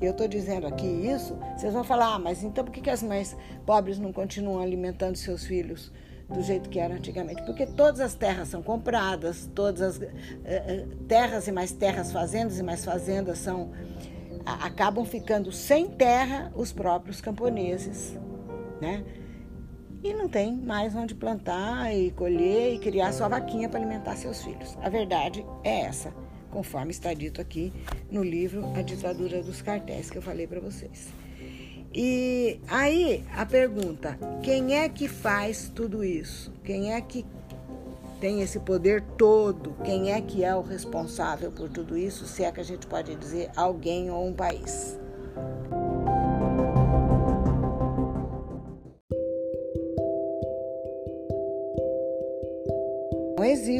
Eu 0.00 0.12
estou 0.12 0.28
dizendo 0.28 0.66
aqui 0.66 0.86
isso, 0.86 1.36
vocês 1.56 1.72
vão 1.72 1.82
falar, 1.82 2.14
ah, 2.14 2.18
mas 2.18 2.44
então 2.44 2.64
por 2.64 2.72
que, 2.72 2.80
que 2.80 2.90
as 2.90 3.02
mães 3.02 3.36
pobres 3.66 3.98
não 3.98 4.12
continuam 4.12 4.62
alimentando 4.62 5.16
seus 5.16 5.44
filhos 5.44 5.92
do 6.28 6.40
jeito 6.40 6.68
que 6.68 6.78
era 6.78 6.94
antigamente? 6.94 7.42
Porque 7.42 7.66
todas 7.66 8.00
as 8.00 8.14
terras 8.14 8.48
são 8.48 8.62
compradas, 8.62 9.50
todas 9.54 9.82
as 9.82 10.00
eh, 10.00 10.12
eh 10.44 10.86
terras 11.08 11.48
e 11.48 11.52
mais 11.52 11.72
terras, 11.72 12.12
fazendas 12.12 12.58
e 12.60 12.62
mais 12.62 12.84
fazendas 12.84 13.38
são 13.38 13.72
acabam 14.44 15.04
ficando 15.04 15.52
sem 15.52 15.88
terra 15.88 16.50
os 16.54 16.72
próprios 16.72 17.20
camponeses, 17.20 18.16
né? 18.80 19.04
E 20.02 20.14
não 20.14 20.28
tem 20.28 20.56
mais 20.56 20.94
onde 20.94 21.14
plantar 21.14 21.92
e 21.92 22.12
colher 22.12 22.74
e 22.74 22.78
criar 22.78 23.12
sua 23.12 23.28
vaquinha 23.28 23.68
para 23.68 23.80
alimentar 23.80 24.14
seus 24.16 24.42
filhos. 24.42 24.78
A 24.80 24.88
verdade 24.88 25.44
é 25.64 25.80
essa, 25.80 26.14
conforme 26.50 26.92
está 26.92 27.12
dito 27.12 27.40
aqui 27.40 27.72
no 28.10 28.22
livro 28.22 28.64
A 28.76 28.82
Ditadura 28.82 29.42
dos 29.42 29.60
Cartéis 29.60 30.08
que 30.08 30.18
eu 30.18 30.22
falei 30.22 30.46
para 30.46 30.60
vocês. 30.60 31.08
E 31.92 32.60
aí 32.68 33.24
a 33.34 33.44
pergunta: 33.44 34.18
quem 34.42 34.76
é 34.76 34.88
que 34.88 35.08
faz 35.08 35.68
tudo 35.74 36.04
isso? 36.04 36.52
Quem 36.62 36.92
é 36.92 37.00
que 37.00 37.26
tem 38.20 38.40
esse 38.40 38.60
poder 38.60 39.02
todo? 39.16 39.74
Quem 39.84 40.12
é 40.12 40.20
que 40.20 40.44
é 40.44 40.54
o 40.54 40.62
responsável 40.62 41.50
por 41.50 41.68
tudo 41.68 41.96
isso? 41.96 42.26
Se 42.26 42.44
é 42.44 42.52
que 42.52 42.60
a 42.60 42.64
gente 42.64 42.86
pode 42.86 43.14
dizer 43.16 43.50
alguém 43.56 44.10
ou 44.10 44.26
um 44.26 44.32
país. 44.32 44.98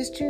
Existe 0.08 0.24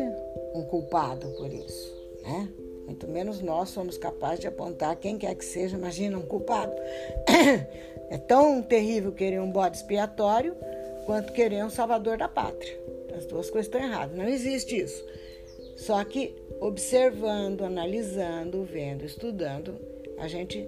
um 0.54 0.62
culpado 0.62 1.28
por 1.36 1.52
isso, 1.52 1.94
né? 2.22 2.48
Muito 2.86 3.06
menos 3.06 3.40
nós 3.40 3.68
somos 3.68 3.98
capazes 3.98 4.40
de 4.40 4.46
apontar 4.46 4.96
quem 4.96 5.18
quer 5.18 5.34
que 5.34 5.44
seja, 5.44 5.76
imagina 5.76 6.18
um 6.18 6.22
culpado. 6.22 6.72
É 8.10 8.16
tão 8.16 8.62
terrível 8.62 9.12
querer 9.12 9.38
um 9.38 9.52
bode 9.52 9.76
expiatório 9.76 10.56
quanto 11.04 11.30
querer 11.30 11.62
um 11.62 11.68
salvador 11.68 12.16
da 12.16 12.26
pátria. 12.26 12.80
As 13.14 13.26
duas 13.26 13.50
coisas 13.50 13.66
estão 13.66 13.82
erradas. 13.82 14.16
Não 14.16 14.26
existe 14.26 14.80
isso. 14.80 15.04
Só 15.76 16.02
que 16.04 16.34
observando, 16.58 17.66
analisando, 17.66 18.64
vendo, 18.64 19.04
estudando, 19.04 19.74
a 20.16 20.26
gente 20.26 20.66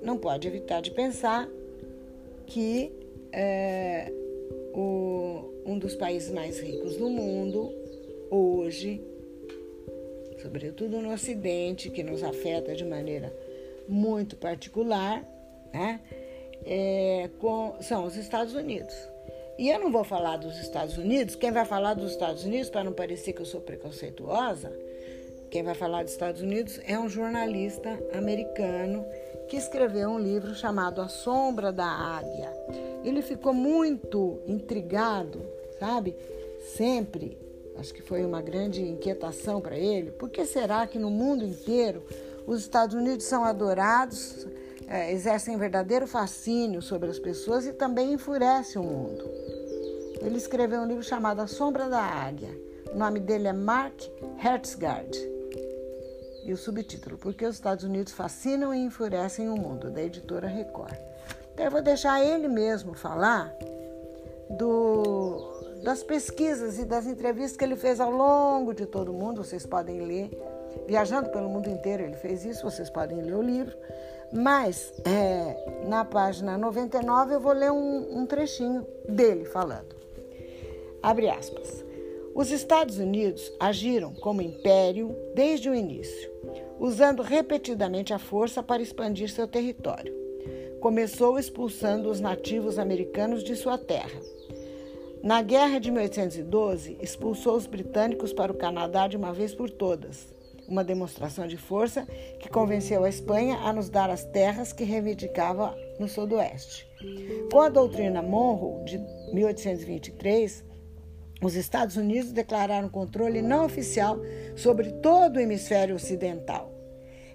não 0.00 0.16
pode 0.16 0.46
evitar 0.46 0.80
de 0.80 0.92
pensar 0.92 1.48
que 2.46 2.92
é, 3.32 4.12
o, 4.72 5.50
um 5.66 5.76
dos 5.76 5.96
países 5.96 6.30
mais 6.30 6.60
ricos 6.60 6.96
do 6.96 7.10
mundo 7.10 7.79
hoje, 8.70 9.02
sobretudo 10.40 11.02
no 11.02 11.12
Ocidente, 11.12 11.90
que 11.90 12.04
nos 12.04 12.22
afeta 12.22 12.72
de 12.72 12.84
maneira 12.84 13.36
muito 13.88 14.36
particular, 14.36 15.24
né, 15.72 16.00
é, 16.64 17.28
com, 17.40 17.74
são 17.80 18.04
os 18.04 18.16
Estados 18.16 18.54
Unidos. 18.54 18.94
E 19.58 19.68
eu 19.68 19.80
não 19.80 19.90
vou 19.90 20.04
falar 20.04 20.36
dos 20.36 20.56
Estados 20.60 20.96
Unidos, 20.96 21.34
quem 21.34 21.50
vai 21.50 21.64
falar 21.64 21.94
dos 21.94 22.12
Estados 22.12 22.44
Unidos, 22.44 22.70
para 22.70 22.84
não 22.84 22.92
parecer 22.92 23.32
que 23.32 23.42
eu 23.42 23.44
sou 23.44 23.60
preconceituosa, 23.60 24.72
quem 25.50 25.64
vai 25.64 25.74
falar 25.74 26.04
dos 26.04 26.12
Estados 26.12 26.40
Unidos 26.40 26.80
é 26.86 26.96
um 26.96 27.08
jornalista 27.08 27.98
americano 28.14 29.04
que 29.48 29.56
escreveu 29.56 30.10
um 30.10 30.18
livro 30.20 30.54
chamado 30.54 31.00
A 31.00 31.08
Sombra 31.08 31.72
da 31.72 31.86
Águia. 31.86 32.52
Ele 33.04 33.20
ficou 33.20 33.52
muito 33.52 34.40
intrigado, 34.46 35.42
sabe? 35.80 36.14
Sempre, 36.76 37.36
acho 37.80 37.94
que 37.94 38.02
foi 38.02 38.24
uma 38.24 38.42
grande 38.42 38.82
inquietação 38.82 39.60
para 39.60 39.76
ele. 39.76 40.10
Por 40.12 40.28
que 40.28 40.44
será 40.44 40.86
que 40.86 40.98
no 40.98 41.10
mundo 41.10 41.44
inteiro 41.44 42.04
os 42.46 42.60
Estados 42.60 42.94
Unidos 42.94 43.24
são 43.24 43.44
adorados, 43.44 44.46
é, 44.86 45.12
exercem 45.12 45.56
verdadeiro 45.56 46.06
fascínio 46.06 46.82
sobre 46.82 47.10
as 47.10 47.18
pessoas 47.18 47.66
e 47.66 47.72
também 47.72 48.12
enfurece 48.12 48.78
o 48.78 48.82
mundo? 48.82 49.24
Ele 50.20 50.36
escreveu 50.36 50.82
um 50.82 50.86
livro 50.86 51.02
chamado 51.02 51.40
A 51.40 51.46
Sombra 51.46 51.88
da 51.88 52.02
Águia. 52.02 52.50
O 52.92 52.98
nome 52.98 53.18
dele 53.18 53.48
é 53.48 53.52
Mark 53.52 53.98
Hertzgard. 54.44 55.16
E 56.44 56.52
o 56.52 56.56
subtítulo, 56.56 57.16
Porque 57.16 57.46
os 57.46 57.54
Estados 57.54 57.84
Unidos 57.84 58.12
fascinam 58.12 58.74
e 58.74 58.78
enfurecem 58.78 59.48
o 59.48 59.56
mundo, 59.56 59.90
da 59.90 60.02
editora 60.02 60.48
Record. 60.48 60.96
Então 61.54 61.64
eu 61.64 61.70
vou 61.70 61.82
deixar 61.82 62.24
ele 62.24 62.48
mesmo 62.48 62.94
falar 62.94 63.54
do, 64.50 65.69
das 65.82 66.02
pesquisas 66.02 66.78
e 66.78 66.84
das 66.84 67.06
entrevistas 67.06 67.56
que 67.56 67.64
ele 67.64 67.76
fez 67.76 68.00
ao 68.00 68.10
longo 68.10 68.74
de 68.74 68.86
todo 68.86 69.10
o 69.10 69.14
mundo, 69.14 69.42
vocês 69.42 69.64
podem 69.66 70.00
ler. 70.00 70.30
Viajando 70.86 71.30
pelo 71.30 71.48
mundo 71.48 71.68
inteiro, 71.68 72.02
ele 72.02 72.16
fez 72.16 72.44
isso, 72.44 72.62
vocês 72.62 72.88
podem 72.88 73.20
ler 73.20 73.34
o 73.34 73.42
livro. 73.42 73.76
Mas 74.32 74.92
é, 75.04 75.84
na 75.88 76.04
página 76.04 76.56
99 76.56 77.34
eu 77.34 77.40
vou 77.40 77.52
ler 77.52 77.72
um, 77.72 78.20
um 78.20 78.26
trechinho 78.26 78.86
dele 79.08 79.44
falando. 79.44 79.96
Abre 81.02 81.28
aspas. 81.28 81.84
Os 82.34 82.50
Estados 82.50 82.98
Unidos 82.98 83.52
agiram 83.58 84.14
como 84.14 84.40
império 84.40 85.16
desde 85.34 85.68
o 85.68 85.74
início, 85.74 86.30
usando 86.78 87.22
repetidamente 87.22 88.14
a 88.14 88.18
força 88.18 88.62
para 88.62 88.82
expandir 88.82 89.28
seu 89.30 89.48
território. 89.48 90.14
Começou 90.80 91.38
expulsando 91.38 92.08
os 92.08 92.20
nativos 92.20 92.78
americanos 92.78 93.42
de 93.42 93.56
sua 93.56 93.76
terra. 93.76 94.20
Na 95.22 95.42
Guerra 95.42 95.78
de 95.78 95.90
1812, 95.90 96.96
expulsou 96.98 97.54
os 97.54 97.66
britânicos 97.66 98.32
para 98.32 98.50
o 98.50 98.56
Canadá 98.56 99.06
de 99.06 99.18
uma 99.18 99.34
vez 99.34 99.54
por 99.54 99.68
todas, 99.68 100.32
uma 100.66 100.82
demonstração 100.82 101.46
de 101.46 101.58
força 101.58 102.06
que 102.38 102.48
convenceu 102.48 103.04
a 103.04 103.08
Espanha 103.08 103.58
a 103.58 103.70
nos 103.70 103.90
dar 103.90 104.08
as 104.08 104.24
terras 104.24 104.72
que 104.72 104.82
reivindicava 104.82 105.76
no 105.98 106.08
sudoeste. 106.08 106.88
Com 107.52 107.60
a 107.60 107.68
doutrina 107.68 108.22
Monroe 108.22 108.82
de 108.86 108.98
1823, 109.34 110.64
os 111.42 111.54
Estados 111.54 111.96
Unidos 111.96 112.32
declararam 112.32 112.88
controle 112.88 113.42
não 113.42 113.66
oficial 113.66 114.18
sobre 114.56 114.90
todo 114.90 115.36
o 115.36 115.40
hemisfério 115.40 115.96
ocidental. 115.96 116.72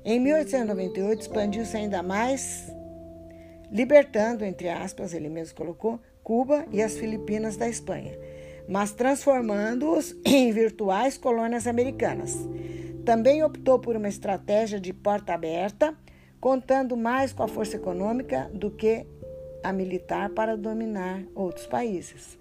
Em 0.03 0.19
1898, 0.19 1.21
expandiu-se 1.21 1.77
ainda 1.77 2.01
mais, 2.01 2.67
libertando, 3.71 4.43
entre 4.43 4.69
aspas, 4.69 5.13
ele 5.13 5.29
mesmo 5.29 5.55
colocou, 5.55 5.99
Cuba 6.25 6.65
e 6.71 6.81
as 6.81 6.97
Filipinas 6.97 7.55
da 7.55 7.69
Espanha, 7.69 8.17
mas 8.67 8.91
transformando-os 8.91 10.15
em 10.25 10.51
virtuais 10.51 11.19
colônias 11.19 11.67
americanas. 11.67 12.35
Também 13.05 13.43
optou 13.43 13.77
por 13.77 13.95
uma 13.95 14.09
estratégia 14.09 14.79
de 14.79 14.91
porta 14.91 15.35
aberta, 15.35 15.93
contando 16.41 16.97
mais 16.97 17.31
com 17.31 17.43
a 17.43 17.47
força 17.47 17.75
econômica 17.75 18.49
do 18.51 18.71
que 18.71 19.05
a 19.63 19.71
militar 19.71 20.31
para 20.31 20.57
dominar 20.57 21.21
outros 21.35 21.67
países. 21.67 22.39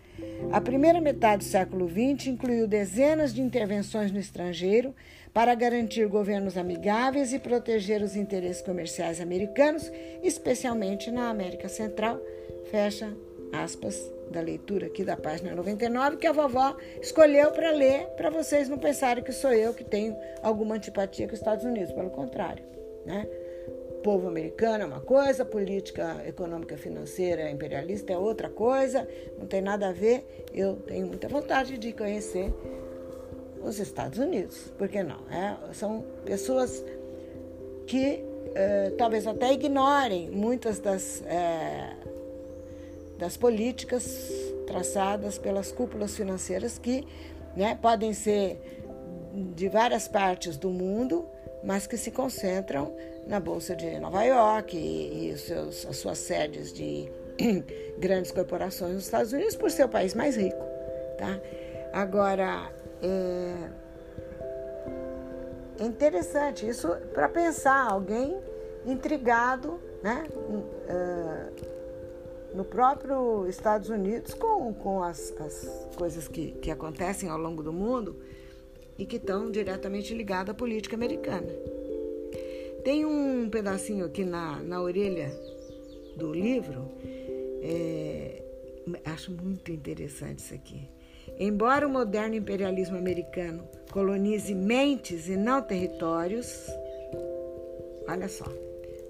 A 0.50 0.62
primeira 0.62 0.98
metade 0.98 1.44
do 1.44 1.50
século 1.50 1.86
XX 1.86 2.28
incluiu 2.28 2.66
dezenas 2.66 3.34
de 3.34 3.42
intervenções 3.42 4.10
no 4.10 4.18
estrangeiro 4.18 4.94
para 5.34 5.54
garantir 5.54 6.06
governos 6.06 6.56
amigáveis 6.56 7.34
e 7.34 7.38
proteger 7.38 8.00
os 8.00 8.16
interesses 8.16 8.62
comerciais 8.62 9.20
americanos, 9.20 9.92
especialmente 10.22 11.10
na 11.10 11.28
América 11.28 11.68
Central. 11.68 12.18
Fecha 12.70 13.14
aspas 13.62 14.12
da 14.30 14.40
leitura 14.40 14.86
aqui 14.86 15.04
da 15.04 15.16
página 15.16 15.54
99, 15.54 16.16
que 16.16 16.26
a 16.26 16.32
vovó 16.32 16.76
escolheu 17.00 17.50
para 17.52 17.70
ler, 17.70 18.06
para 18.16 18.30
vocês 18.30 18.68
não 18.68 18.78
pensarem 18.78 19.22
que 19.22 19.32
sou 19.32 19.52
eu 19.52 19.74
que 19.74 19.84
tenho 19.84 20.16
alguma 20.42 20.74
antipatia 20.76 21.26
com 21.26 21.34
os 21.34 21.38
Estados 21.38 21.64
Unidos, 21.64 21.92
pelo 21.92 22.10
contrário, 22.10 22.64
né? 23.04 23.26
povo 24.04 24.28
americano 24.28 24.84
é 24.84 24.86
uma 24.86 25.00
coisa, 25.00 25.46
política 25.46 26.22
econômica 26.26 26.76
financeira 26.76 27.50
imperialista 27.50 28.12
é 28.12 28.18
outra 28.18 28.50
coisa, 28.50 29.08
não 29.38 29.46
tem 29.46 29.62
nada 29.62 29.88
a 29.88 29.92
ver. 29.92 30.44
Eu 30.52 30.76
tenho 30.76 31.06
muita 31.06 31.26
vontade 31.26 31.78
de 31.78 31.90
conhecer 31.94 32.52
os 33.62 33.80
Estados 33.80 34.18
Unidos, 34.18 34.70
por 34.76 34.88
que 34.88 35.02
não? 35.02 35.20
É, 35.30 35.72
são 35.72 36.04
pessoas 36.22 36.84
que 37.86 38.22
é, 38.54 38.90
talvez 38.90 39.26
até 39.26 39.54
ignorem 39.54 40.30
muitas 40.30 40.78
das, 40.78 41.22
é, 41.26 41.96
das 43.24 43.38
políticas 43.38 44.04
traçadas 44.66 45.38
pelas 45.38 45.72
cúpulas 45.72 46.14
financeiras 46.14 46.76
que 46.78 47.08
né, 47.56 47.78
podem 47.80 48.12
ser 48.12 48.82
de 49.54 49.66
várias 49.66 50.06
partes 50.06 50.58
do 50.58 50.68
mundo, 50.68 51.26
mas 51.64 51.86
que 51.86 51.96
se 51.96 52.10
concentram 52.10 52.94
na 53.26 53.40
Bolsa 53.40 53.74
de 53.74 53.98
Nova 53.98 54.22
York 54.24 54.76
e, 54.76 55.30
e 55.30 55.38
seus, 55.38 55.86
as 55.86 55.96
suas 55.96 56.18
sedes 56.18 56.70
de 56.70 57.10
grandes 57.98 58.30
corporações 58.30 58.92
nos 58.92 59.04
Estados 59.04 59.32
Unidos 59.32 59.56
por 59.56 59.70
ser 59.70 59.84
o 59.84 59.88
país 59.88 60.12
mais 60.12 60.36
rico. 60.36 60.62
Tá? 61.16 61.40
Agora, 61.94 62.70
é, 63.02 63.54
é 65.82 65.86
interessante 65.86 66.68
isso 66.68 66.94
para 67.14 67.30
pensar 67.30 67.90
alguém 67.90 68.36
intrigado 68.84 69.80
né, 70.02 70.24
uh, 70.28 71.23
no 72.54 72.64
próprio 72.64 73.46
Estados 73.48 73.88
Unidos 73.88 74.32
com, 74.32 74.72
com 74.72 75.02
as, 75.02 75.32
as 75.40 75.88
coisas 75.96 76.28
que, 76.28 76.52
que 76.52 76.70
acontecem 76.70 77.28
ao 77.28 77.36
longo 77.36 77.62
do 77.62 77.72
mundo 77.72 78.16
e 78.96 79.04
que 79.04 79.16
estão 79.16 79.50
diretamente 79.50 80.14
ligadas 80.14 80.50
à 80.50 80.54
política 80.54 80.94
americana. 80.94 81.48
Tem 82.84 83.04
um 83.04 83.48
pedacinho 83.50 84.04
aqui 84.04 84.24
na, 84.24 84.62
na 84.62 84.80
orelha 84.80 85.32
do 86.16 86.32
livro, 86.32 86.92
é, 87.60 88.42
acho 89.04 89.32
muito 89.32 89.72
interessante 89.72 90.38
isso 90.38 90.54
aqui. 90.54 90.88
Embora 91.38 91.88
o 91.88 91.90
moderno 91.90 92.36
imperialismo 92.36 92.96
americano 92.96 93.66
colonize 93.90 94.54
mentes 94.54 95.28
e 95.28 95.36
não 95.36 95.60
territórios, 95.60 96.68
olha 98.06 98.28
só, 98.28 98.44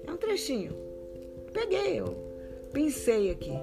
é 0.07 0.17
trechinho. 0.17 0.73
Peguei, 1.53 1.99
eu 1.99 2.24
pensei 2.75 3.31
aqui. 3.31 3.57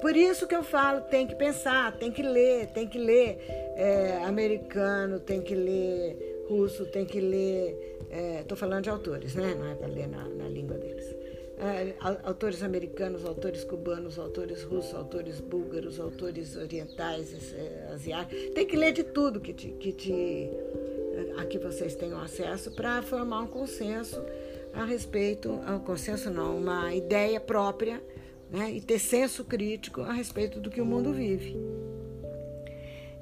Por 0.00 0.16
isso 0.16 0.46
que 0.48 0.54
eu 0.54 0.64
falo, 0.64 1.00
tem 1.02 1.26
que 1.26 1.36
pensar, 1.36 1.96
tem 1.96 2.10
que 2.10 2.22
ler, 2.22 2.66
tem 2.74 2.86
que 2.88 2.98
ler 2.98 3.38
é, 3.76 4.18
americano, 4.24 5.20
tem 5.20 5.40
que 5.40 5.54
ler 5.54 6.44
russo, 6.48 6.84
tem 6.86 7.06
que 7.06 7.20
ler. 7.20 7.96
Estou 8.40 8.56
é, 8.56 8.58
falando 8.58 8.82
de 8.82 8.90
autores, 8.90 9.34
né? 9.34 9.54
Não 9.54 9.66
é 9.70 9.74
para 9.76 9.86
ler 9.86 10.08
na, 10.08 10.28
na 10.28 10.48
língua 10.48 10.76
deles. 10.76 11.14
É, 11.56 11.94
autores 12.24 12.62
americanos, 12.64 13.24
autores 13.24 13.62
cubanos, 13.62 14.18
autores 14.18 14.64
russos, 14.64 14.92
autores 14.92 15.40
búlgaros, 15.40 16.00
autores 16.00 16.56
orientais, 16.56 17.54
é, 17.54 17.92
asiáticos. 17.92 18.50
Tem 18.54 18.66
que 18.66 18.76
ler 18.76 18.92
de 18.92 19.04
tudo 19.04 19.40
que 19.40 19.54
te, 19.54 19.68
que 19.68 19.92
te 19.92 20.50
a 21.38 21.44
que 21.44 21.58
vocês 21.58 21.94
tenham 21.94 22.20
acesso 22.20 22.72
para 22.72 23.00
formar 23.02 23.42
um 23.42 23.46
consenso 23.46 24.20
a 24.74 24.84
respeito, 24.84 25.50
um 25.50 25.78
consenso 25.78 26.30
não, 26.30 26.56
uma 26.56 26.94
ideia 26.94 27.40
própria 27.40 28.02
né, 28.50 28.70
e 28.72 28.80
ter 28.80 28.98
senso 28.98 29.44
crítico 29.44 30.02
a 30.02 30.12
respeito 30.12 30.60
do 30.60 30.70
que 30.70 30.80
o 30.80 30.86
mundo 30.86 31.12
vive. 31.12 31.56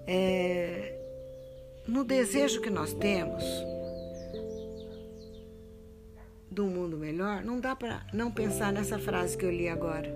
É, 0.06 0.98
no 1.86 2.04
desejo 2.04 2.60
que 2.60 2.70
nós 2.70 2.92
temos 2.94 3.44
do 6.50 6.66
mundo 6.66 6.98
melhor, 6.98 7.42
não 7.42 7.60
dá 7.60 7.74
para 7.74 8.06
não 8.12 8.30
pensar 8.30 8.72
nessa 8.72 8.98
frase 8.98 9.36
que 9.36 9.44
eu 9.44 9.50
li 9.50 9.68
agora. 9.68 10.12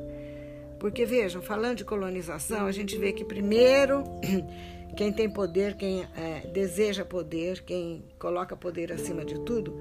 Porque 0.79 1.07
vejam, 1.07 1.41
falando 1.41 1.79
de 1.79 1.85
colonização, 1.85 2.67
a 2.67 2.73
gente 2.73 2.99
vê 2.99 3.13
que 3.13 3.25
primeiro 3.25 4.05
quem 4.97 5.13
tem 5.13 5.31
poder, 5.31 5.77
quem 5.77 6.03
é, 6.03 6.47
deseja 6.53 7.05
poder, 7.05 7.63
quem 7.63 8.05
coloca 8.19 8.55
poder 8.55 8.93
acima 8.93 9.25
de 9.25 9.41
tudo, 9.41 9.81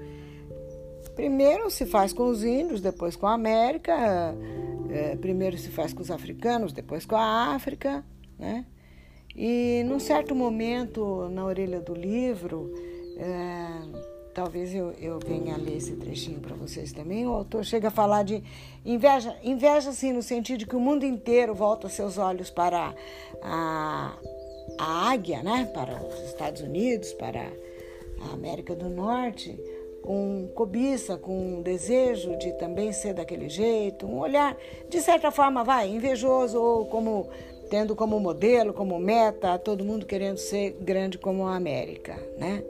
primeiro 1.16 1.70
se 1.70 1.86
faz 1.86 2.12
com 2.12 2.28
os 2.28 2.44
índios, 2.44 2.80
depois 2.80 3.16
com 3.16 3.26
a 3.26 3.32
América, 3.32 4.36
é, 4.90 5.16
primeiro 5.16 5.56
se 5.56 5.70
faz 5.70 5.92
com 5.92 6.02
os 6.02 6.10
africanos, 6.10 6.72
depois 6.72 7.06
com 7.06 7.16
a 7.16 7.54
África, 7.54 8.04
né? 8.38 8.66
E 9.34 9.82
num 9.84 9.98
certo 9.98 10.34
momento, 10.34 11.28
na 11.30 11.44
orelha 11.44 11.80
do 11.80 11.94
livro, 11.94 12.72
é, 13.18 14.32
talvez 14.34 14.74
eu, 14.74 14.92
eu 14.92 15.18
venha 15.18 15.56
ler 15.56 15.76
esse 15.76 15.96
trechinho 15.96 16.40
para 16.40 16.54
vocês 16.54 16.92
também, 16.92 17.26
o 17.26 17.32
autor 17.32 17.64
chega 17.64 17.88
a 17.88 17.90
falar 17.90 18.22
de 18.22 18.42
inveja, 18.84 19.36
inveja 19.42 19.90
assim 19.90 20.12
no 20.12 20.22
sentido 20.22 20.60
de 20.60 20.66
que 20.66 20.76
o 20.76 20.80
mundo 20.80 21.04
inteiro 21.04 21.54
volta 21.54 21.88
seus 21.88 22.18
olhos 22.18 22.50
para 22.50 22.94
a, 23.42 24.18
a 24.78 25.10
águia, 25.10 25.42
né? 25.42 25.70
para 25.72 26.02
os 26.02 26.20
Estados 26.28 26.62
Unidos, 26.62 27.12
para 27.14 27.50
a 28.22 28.32
América 28.32 28.74
do 28.74 28.88
Norte, 28.88 29.58
com 30.06 30.48
cobiça, 30.54 31.18
com 31.18 31.60
desejo 31.62 32.38
de 32.38 32.52
também 32.52 32.92
ser 32.92 33.12
daquele 33.12 33.48
jeito, 33.48 34.06
um 34.06 34.20
olhar, 34.20 34.56
de 34.88 35.00
certa 35.00 35.32
forma, 35.32 35.64
vai, 35.64 35.88
invejoso 35.88 36.62
ou 36.62 36.86
como 36.86 37.28
tendo 37.68 37.96
como 37.96 38.20
modelo, 38.20 38.72
como 38.72 38.96
meta, 39.00 39.58
todo 39.58 39.84
mundo 39.84 40.06
querendo 40.06 40.38
ser 40.38 40.76
grande 40.80 41.18
como 41.18 41.44
a 41.44 41.56
América, 41.56 42.16
né? 42.38 42.62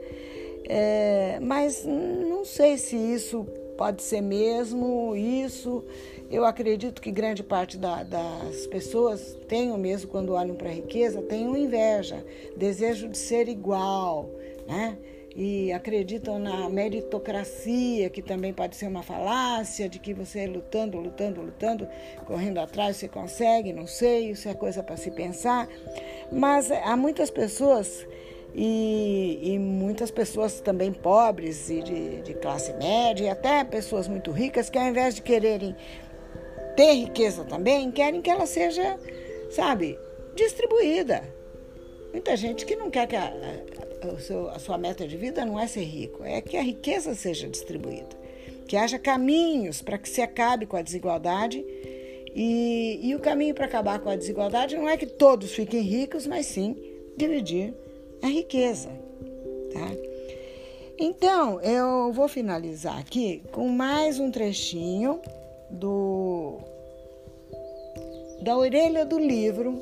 É, 0.67 1.39
mas 1.39 1.85
não 1.85 2.43
sei 2.43 2.79
se 2.79 2.95
isso 2.95 3.45
pode 3.77 4.01
ser 4.01 4.21
mesmo 4.21 5.15
isso. 5.15 5.83
Eu 6.31 6.43
acredito 6.43 6.99
que 6.99 7.11
grande 7.11 7.43
parte 7.43 7.77
da, 7.77 8.01
das 8.01 8.65
pessoas 8.65 9.37
tenham 9.47 9.77
mesmo 9.77 10.09
quando 10.09 10.33
olham 10.33 10.55
para 10.55 10.69
a 10.69 10.73
riqueza, 10.73 11.21
tenham 11.21 11.55
inveja, 11.55 12.25
desejo 12.57 13.07
de 13.07 13.17
ser 13.17 13.47
igual, 13.47 14.27
né? 14.67 14.97
E 15.37 15.71
acreditam 15.71 16.39
na 16.39 16.67
meritocracia, 16.67 18.09
que 18.09 18.23
também 18.23 18.51
pode 18.51 18.75
ser 18.75 18.87
uma 18.87 19.03
falácia, 19.03 19.87
de 19.87 19.99
que 19.99 20.11
você 20.11 20.47
lutando, 20.47 20.97
lutando, 20.97 21.43
lutando, 21.43 21.87
correndo 22.25 22.57
atrás 22.57 22.97
você 22.97 23.07
consegue, 23.07 23.71
não 23.71 23.85
sei, 23.85 24.31
isso 24.31 24.49
é 24.49 24.55
coisa 24.55 24.81
para 24.81 24.97
se 24.97 25.11
pensar. 25.11 25.69
Mas 26.31 26.71
há 26.71 26.97
muitas 26.97 27.29
pessoas, 27.29 28.03
e, 28.55 29.39
e 29.43 29.59
muitas 29.59 30.09
pessoas 30.09 30.59
também 30.59 30.91
pobres 30.91 31.69
e 31.69 31.83
de, 31.83 32.21
de 32.23 32.33
classe 32.33 32.73
média, 32.73 33.25
e 33.25 33.29
até 33.29 33.63
pessoas 33.63 34.07
muito 34.07 34.31
ricas, 34.31 34.71
que 34.71 34.79
ao 34.79 34.87
invés 34.87 35.13
de 35.13 35.21
quererem 35.21 35.75
ter 36.75 36.93
riqueza 36.93 37.43
também, 37.43 37.91
querem 37.91 38.23
que 38.23 38.29
ela 38.31 38.47
seja, 38.47 38.97
sabe, 39.51 39.99
distribuída. 40.33 41.21
Muita 42.11 42.35
gente 42.35 42.65
que 42.65 42.75
não 42.75 42.89
quer 42.89 43.05
que 43.05 43.15
a, 43.15 43.31
seu, 44.19 44.49
a 44.49 44.59
sua 44.59 44.77
meta 44.77 45.07
de 45.07 45.17
vida 45.17 45.45
não 45.45 45.59
é 45.59 45.67
ser 45.67 45.83
rico, 45.83 46.23
é 46.23 46.41
que 46.41 46.57
a 46.57 46.61
riqueza 46.61 47.15
seja 47.15 47.47
distribuída, 47.47 48.15
que 48.67 48.75
haja 48.75 48.99
caminhos 48.99 49.81
para 49.81 49.97
que 49.97 50.09
se 50.09 50.21
acabe 50.21 50.65
com 50.65 50.77
a 50.77 50.81
desigualdade. 50.81 51.63
E, 52.35 52.99
e 53.01 53.15
o 53.15 53.19
caminho 53.19 53.55
para 53.55 53.65
acabar 53.65 53.99
com 53.99 54.09
a 54.09 54.15
desigualdade 54.15 54.75
não 54.75 54.87
é 54.87 54.95
que 54.95 55.07
todos 55.07 55.53
fiquem 55.53 55.81
ricos, 55.81 56.27
mas 56.27 56.45
sim 56.45 56.75
dividir 57.15 57.73
a 58.21 58.27
riqueza. 58.27 58.89
Tá? 59.73 59.91
Então, 60.99 61.59
eu 61.61 62.11
vou 62.11 62.27
finalizar 62.27 62.97
aqui 62.99 63.41
com 63.51 63.67
mais 63.69 64.19
um 64.19 64.29
trechinho 64.29 65.19
do 65.69 66.59
da 68.41 68.55
orelha 68.55 69.05
do 69.05 69.19
livro, 69.19 69.81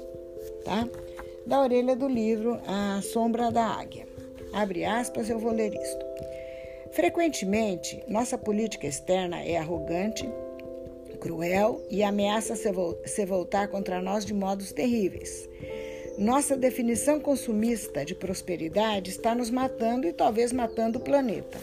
tá? 0.63 0.87
Da 1.45 1.61
orelha 1.61 1.95
do 1.95 2.07
livro 2.07 2.59
A 2.65 2.99
Sombra 3.01 3.51
da 3.51 3.65
Águia. 3.65 4.07
Abre 4.51 4.83
aspas, 4.83 5.29
eu 5.29 5.37
vou 5.37 5.51
ler 5.51 5.73
isto. 5.73 6.05
Frequentemente, 6.91 8.03
nossa 8.07 8.37
política 8.37 8.87
externa 8.87 9.41
é 9.43 9.57
arrogante, 9.57 10.27
cruel 11.19 11.83
e 11.89 12.01
ameaça 12.01 12.55
se 12.55 13.25
voltar 13.25 13.67
contra 13.67 14.01
nós 14.01 14.25
de 14.25 14.33
modos 14.33 14.71
terríveis. 14.71 15.47
Nossa 16.17 16.55
definição 16.55 17.19
consumista 17.19 18.03
de 18.03 18.15
prosperidade 18.15 19.11
está 19.11 19.35
nos 19.35 19.49
matando 19.51 20.07
e 20.07 20.13
talvez 20.13 20.51
matando 20.51 20.97
o 20.97 21.01
planeta. 21.01 21.59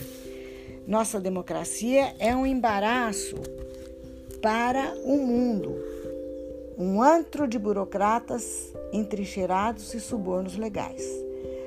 Nossa 0.87 1.19
democracia 1.19 2.15
é 2.19 2.37
um 2.37 2.47
embaraço 2.47 3.37
para 4.41 4.95
o 5.05 5.17
mundo, 5.17 5.77
um 6.77 7.03
antro 7.03 7.47
de 7.47 7.59
burocratas 7.59 8.73
entrincheirados 8.93 9.93
e 9.95 10.01
subornos 10.01 10.57
legais. 10.57 11.05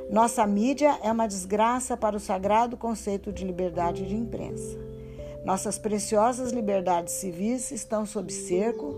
Nossa 0.09 0.45
mídia 0.45 0.99
é 1.03 1.11
uma 1.11 1.27
desgraça 1.27 1.97
para 1.97 2.15
o 2.15 2.19
sagrado 2.19 2.77
conceito 2.77 3.31
de 3.31 3.43
liberdade 3.43 4.05
de 4.05 4.15
imprensa. 4.15 4.77
Nossas 5.43 5.77
preciosas 5.77 6.51
liberdades 6.51 7.13
civis 7.13 7.71
estão 7.71 8.05
sob 8.05 8.31
cerco, 8.31 8.93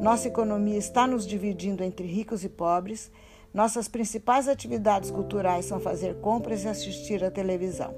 nossa 0.00 0.28
economia 0.28 0.78
está 0.78 1.06
nos 1.06 1.26
dividindo 1.26 1.84
entre 1.84 2.06
ricos 2.06 2.44
e 2.44 2.48
pobres, 2.48 3.10
nossas 3.52 3.88
principais 3.88 4.48
atividades 4.48 5.10
culturais 5.10 5.66
são 5.66 5.78
fazer 5.78 6.14
compras 6.16 6.64
e 6.64 6.68
assistir 6.68 7.22
à 7.22 7.30
televisão. 7.30 7.94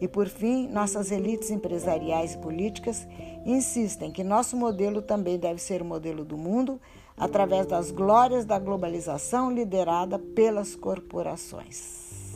E, 0.00 0.06
por 0.06 0.28
fim, 0.28 0.68
nossas 0.68 1.10
elites 1.10 1.50
empresariais 1.50 2.34
e 2.34 2.38
políticas 2.38 3.06
insistem 3.44 4.12
que 4.12 4.22
nosso 4.22 4.56
modelo 4.56 5.02
também 5.02 5.38
deve 5.38 5.60
ser 5.60 5.82
o 5.82 5.84
modelo 5.84 6.24
do 6.24 6.36
mundo, 6.36 6.80
através 7.16 7.66
das 7.66 7.90
glórias 7.90 8.44
da 8.44 8.58
globalização 8.58 9.50
liderada 9.50 10.18
pelas 10.18 10.76
corporações. 10.76 12.34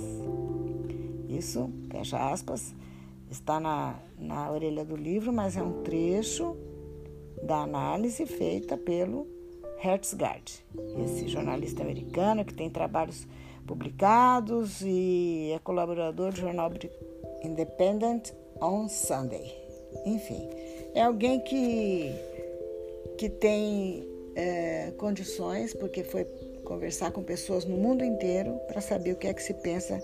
Isso, 1.29 1.71
fecha 1.91 2.19
aspas, 2.19 2.75
está 3.31 3.61
na, 3.61 3.95
na 4.19 4.51
orelha 4.51 4.85
do 4.85 4.97
livro, 4.97 5.33
mas 5.33 5.57
é 5.57 5.63
um 5.63 5.83
trecho 5.83 6.57
da 7.43 7.63
análise 7.63 8.27
feita 8.27 8.77
pelo 8.77 9.27
Hertzgard, 9.83 10.65
esse 11.05 11.27
jornalista 11.27 11.83
americano 11.83 12.45
que 12.45 12.55
tem 12.55 12.71
trabalhos 12.71 13.27
publicados 13.67 14.81
e 14.83 15.51
é 15.53 15.59
colaborador 15.59 16.33
do 16.33 16.41
jornal 16.41 16.71
Independent 17.45 18.33
on 18.61 18.89
Sunday. 18.89 19.53
Enfim, 20.07 20.49
é 20.95 21.03
alguém 21.03 21.41
que, 21.41 22.13
que 23.19 23.29
tem 23.29 24.09
é, 24.35 24.93
condições, 24.97 25.75
porque 25.75 26.03
foi 26.03 26.25
conversar 26.65 27.11
com 27.13 27.23
pessoas 27.23 27.65
no 27.65 27.77
mundo 27.77 28.05
inteiro 28.05 28.59
para 28.69 28.81
saber 28.81 29.13
o 29.13 29.17
que 29.17 29.27
é 29.27 29.35
que 29.35 29.43
se 29.43 29.55
pensa 29.55 30.03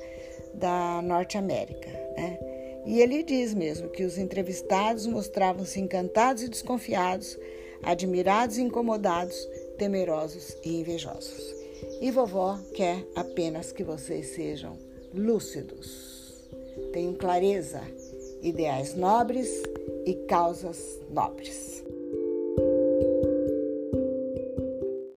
da 0.54 1.00
Norte 1.02 1.38
América. 1.38 1.88
Né? 2.16 2.38
E 2.86 3.00
ele 3.00 3.22
diz 3.22 3.54
mesmo 3.54 3.88
que 3.88 4.04
os 4.04 4.18
entrevistados 4.18 5.06
mostravam-se 5.06 5.80
encantados 5.80 6.42
e 6.42 6.48
desconfiados, 6.48 7.38
admirados 7.82 8.58
e 8.58 8.62
incomodados, 8.62 9.36
temerosos 9.76 10.56
e 10.64 10.80
invejosos. 10.80 11.54
E 12.00 12.10
vovó 12.10 12.58
quer 12.74 13.04
apenas 13.14 13.72
que 13.72 13.84
vocês 13.84 14.28
sejam 14.28 14.76
lúcidos, 15.14 16.07
tenham 16.92 17.14
clareza, 17.14 17.80
ideais 18.42 18.94
nobres 18.94 19.48
e 20.06 20.14
causas 20.26 21.00
nobres. 21.10 21.84